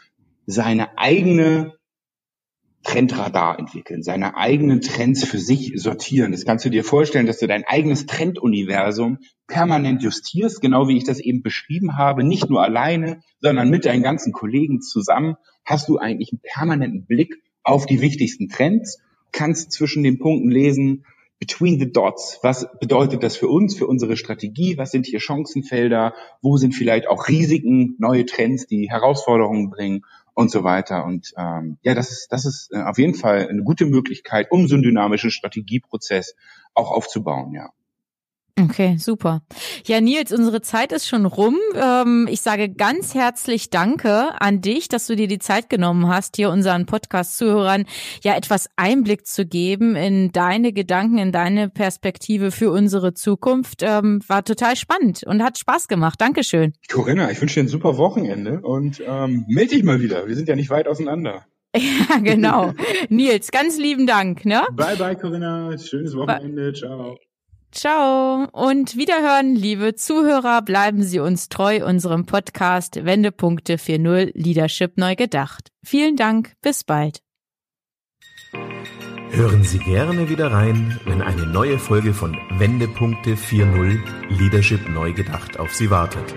seine 0.45 0.97
eigene 0.97 1.73
Trendradar 2.85 3.59
entwickeln, 3.59 4.03
seine 4.03 4.37
eigenen 4.37 4.79
Trends 4.79 5.25
für 5.25 5.39
sich 5.39 5.73
sortieren. 5.75 6.31
Das 6.31 6.45
kannst 6.45 6.63
du 6.65 6.69
dir 6.69 6.83
vorstellen, 6.83 7.25
dass 7.25 7.39
du 7.39 7.47
dein 7.47 7.65
eigenes 7.65 8.05
Trenduniversum 8.05 9.17
permanent 9.47 10.03
justierst, 10.03 10.61
genau 10.61 10.87
wie 10.87 10.95
ich 10.95 11.03
das 11.03 11.19
eben 11.19 11.41
beschrieben 11.41 11.97
habe, 11.97 12.23
nicht 12.23 12.49
nur 12.49 12.63
alleine, 12.63 13.19
sondern 13.41 13.69
mit 13.69 13.85
deinen 13.85 14.03
ganzen 14.03 14.31
Kollegen 14.31 14.81
zusammen. 14.81 15.35
Hast 15.65 15.89
du 15.89 15.97
eigentlich 15.97 16.31
einen 16.31 16.41
permanenten 16.41 17.05
Blick 17.05 17.41
auf 17.63 17.87
die 17.87 18.01
wichtigsten 18.01 18.49
Trends, 18.49 18.99
kannst 19.31 19.71
zwischen 19.71 20.03
den 20.03 20.19
Punkten 20.19 20.49
lesen, 20.49 21.05
between 21.39 21.79
the 21.79 21.91
dots, 21.91 22.39
was 22.43 22.67
bedeutet 22.79 23.21
das 23.23 23.35
für 23.35 23.49
uns, 23.49 23.75
für 23.75 23.87
unsere 23.87 24.15
Strategie, 24.15 24.77
was 24.77 24.91
sind 24.91 25.05
hier 25.05 25.19
Chancenfelder, 25.19 26.13
wo 26.41 26.55
sind 26.57 26.73
vielleicht 26.73 27.07
auch 27.07 27.27
Risiken, 27.27 27.95
neue 27.99 28.25
Trends, 28.25 28.67
die 28.67 28.89
Herausforderungen 28.89 29.69
bringen 29.69 30.03
und 30.35 30.51
so 30.51 30.63
weiter. 30.63 31.05
Und 31.05 31.33
ähm, 31.37 31.77
ja, 31.81 31.95
das 31.95 32.11
ist, 32.11 32.27
das 32.31 32.45
ist 32.45 32.71
äh, 32.71 32.83
auf 32.83 32.99
jeden 32.99 33.15
Fall 33.15 33.47
eine 33.47 33.63
gute 33.63 33.85
Möglichkeit, 33.85 34.51
um 34.51 34.67
so 34.67 34.75
einen 34.75 34.83
dynamischen 34.83 35.31
Strategieprozess 35.31 36.35
auch 36.75 36.91
aufzubauen, 36.91 37.53
ja. 37.53 37.71
Okay, 38.57 38.95
super. 38.97 39.41
Ja, 39.85 39.99
Nils, 39.99 40.31
unsere 40.31 40.61
Zeit 40.61 40.93
ist 40.93 41.09
schon 41.09 41.25
rum. 41.25 41.57
Ähm, 41.75 42.25
ich 42.31 42.39
sage 42.39 42.69
ganz 42.69 43.13
herzlich 43.13 43.69
Danke 43.69 44.29
an 44.39 44.61
dich, 44.61 44.87
dass 44.87 45.07
du 45.07 45.17
dir 45.17 45.27
die 45.27 45.39
Zeit 45.39 45.69
genommen 45.69 46.07
hast, 46.07 46.37
hier 46.37 46.49
unseren 46.49 46.85
Podcast-Zuhörern 46.85 47.83
ja 48.23 48.37
etwas 48.37 48.69
Einblick 48.77 49.27
zu 49.27 49.45
geben 49.45 49.97
in 49.97 50.31
deine 50.31 50.71
Gedanken, 50.71 51.17
in 51.17 51.33
deine 51.33 51.69
Perspektive 51.69 52.49
für 52.49 52.71
unsere 52.71 53.13
Zukunft. 53.13 53.83
Ähm, 53.83 54.21
war 54.27 54.45
total 54.45 54.77
spannend 54.77 55.23
und 55.23 55.43
hat 55.43 55.57
Spaß 55.57 55.89
gemacht. 55.89 56.21
Dankeschön. 56.21 56.71
Corinna, 56.89 57.29
ich 57.31 57.41
wünsche 57.41 57.55
dir 57.55 57.65
ein 57.65 57.69
super 57.69 57.97
Wochenende 57.97 58.61
und 58.61 59.03
ähm, 59.05 59.43
melde 59.49 59.75
dich 59.75 59.83
mal 59.83 59.99
wieder. 59.99 60.27
Wir 60.27 60.35
sind 60.35 60.47
ja 60.47 60.55
nicht 60.55 60.69
weit 60.69 60.87
auseinander. 60.87 61.45
Ja, 61.77 62.19
genau. 62.19 62.73
Nils, 63.09 63.51
ganz 63.51 63.77
lieben 63.77 64.07
Dank. 64.07 64.45
Ne? 64.45 64.61
Bye, 64.71 64.95
bye, 64.95 65.17
Corinna. 65.17 65.77
Schönes 65.77 66.15
Wochenende. 66.15 66.71
Ciao. 66.71 67.17
Ciao 67.75 68.47
und 68.53 68.95
wiederhören, 68.95 69.53
liebe 69.53 69.95
Zuhörer, 69.95 70.61
bleiben 70.61 71.03
Sie 71.03 71.19
uns 71.19 71.49
treu 71.49 71.85
unserem 71.85 72.25
Podcast 72.25 73.03
Wendepunkte 73.03 73.75
4.0 73.75 74.31
Leadership 74.33 74.97
neu 74.97 75.17
gedacht. 75.17 75.73
Vielen 75.83 76.15
Dank, 76.15 76.53
bis 76.61 76.85
bald. 76.85 77.19
Hören 79.29 79.65
Sie 79.65 79.79
gerne 79.79 80.29
wieder 80.29 80.53
rein, 80.53 81.01
wenn 81.03 81.21
eine 81.21 81.45
neue 81.45 81.77
Folge 81.77 82.13
von 82.13 82.37
Wendepunkte 82.51 83.31
4.0 83.31 83.99
Leadership 84.29 84.87
neu 84.87 85.11
gedacht 85.11 85.59
auf 85.59 85.75
Sie 85.75 85.89
wartet. 85.89 86.33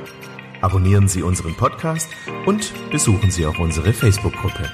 Abonnieren 0.61 1.07
Sie 1.07 1.22
unseren 1.22 1.55
Podcast 1.55 2.09
und 2.46 2.72
besuchen 2.90 3.31
Sie 3.31 3.46
auch 3.46 3.61
unsere 3.61 3.92
Facebook-Gruppe. 3.92 4.72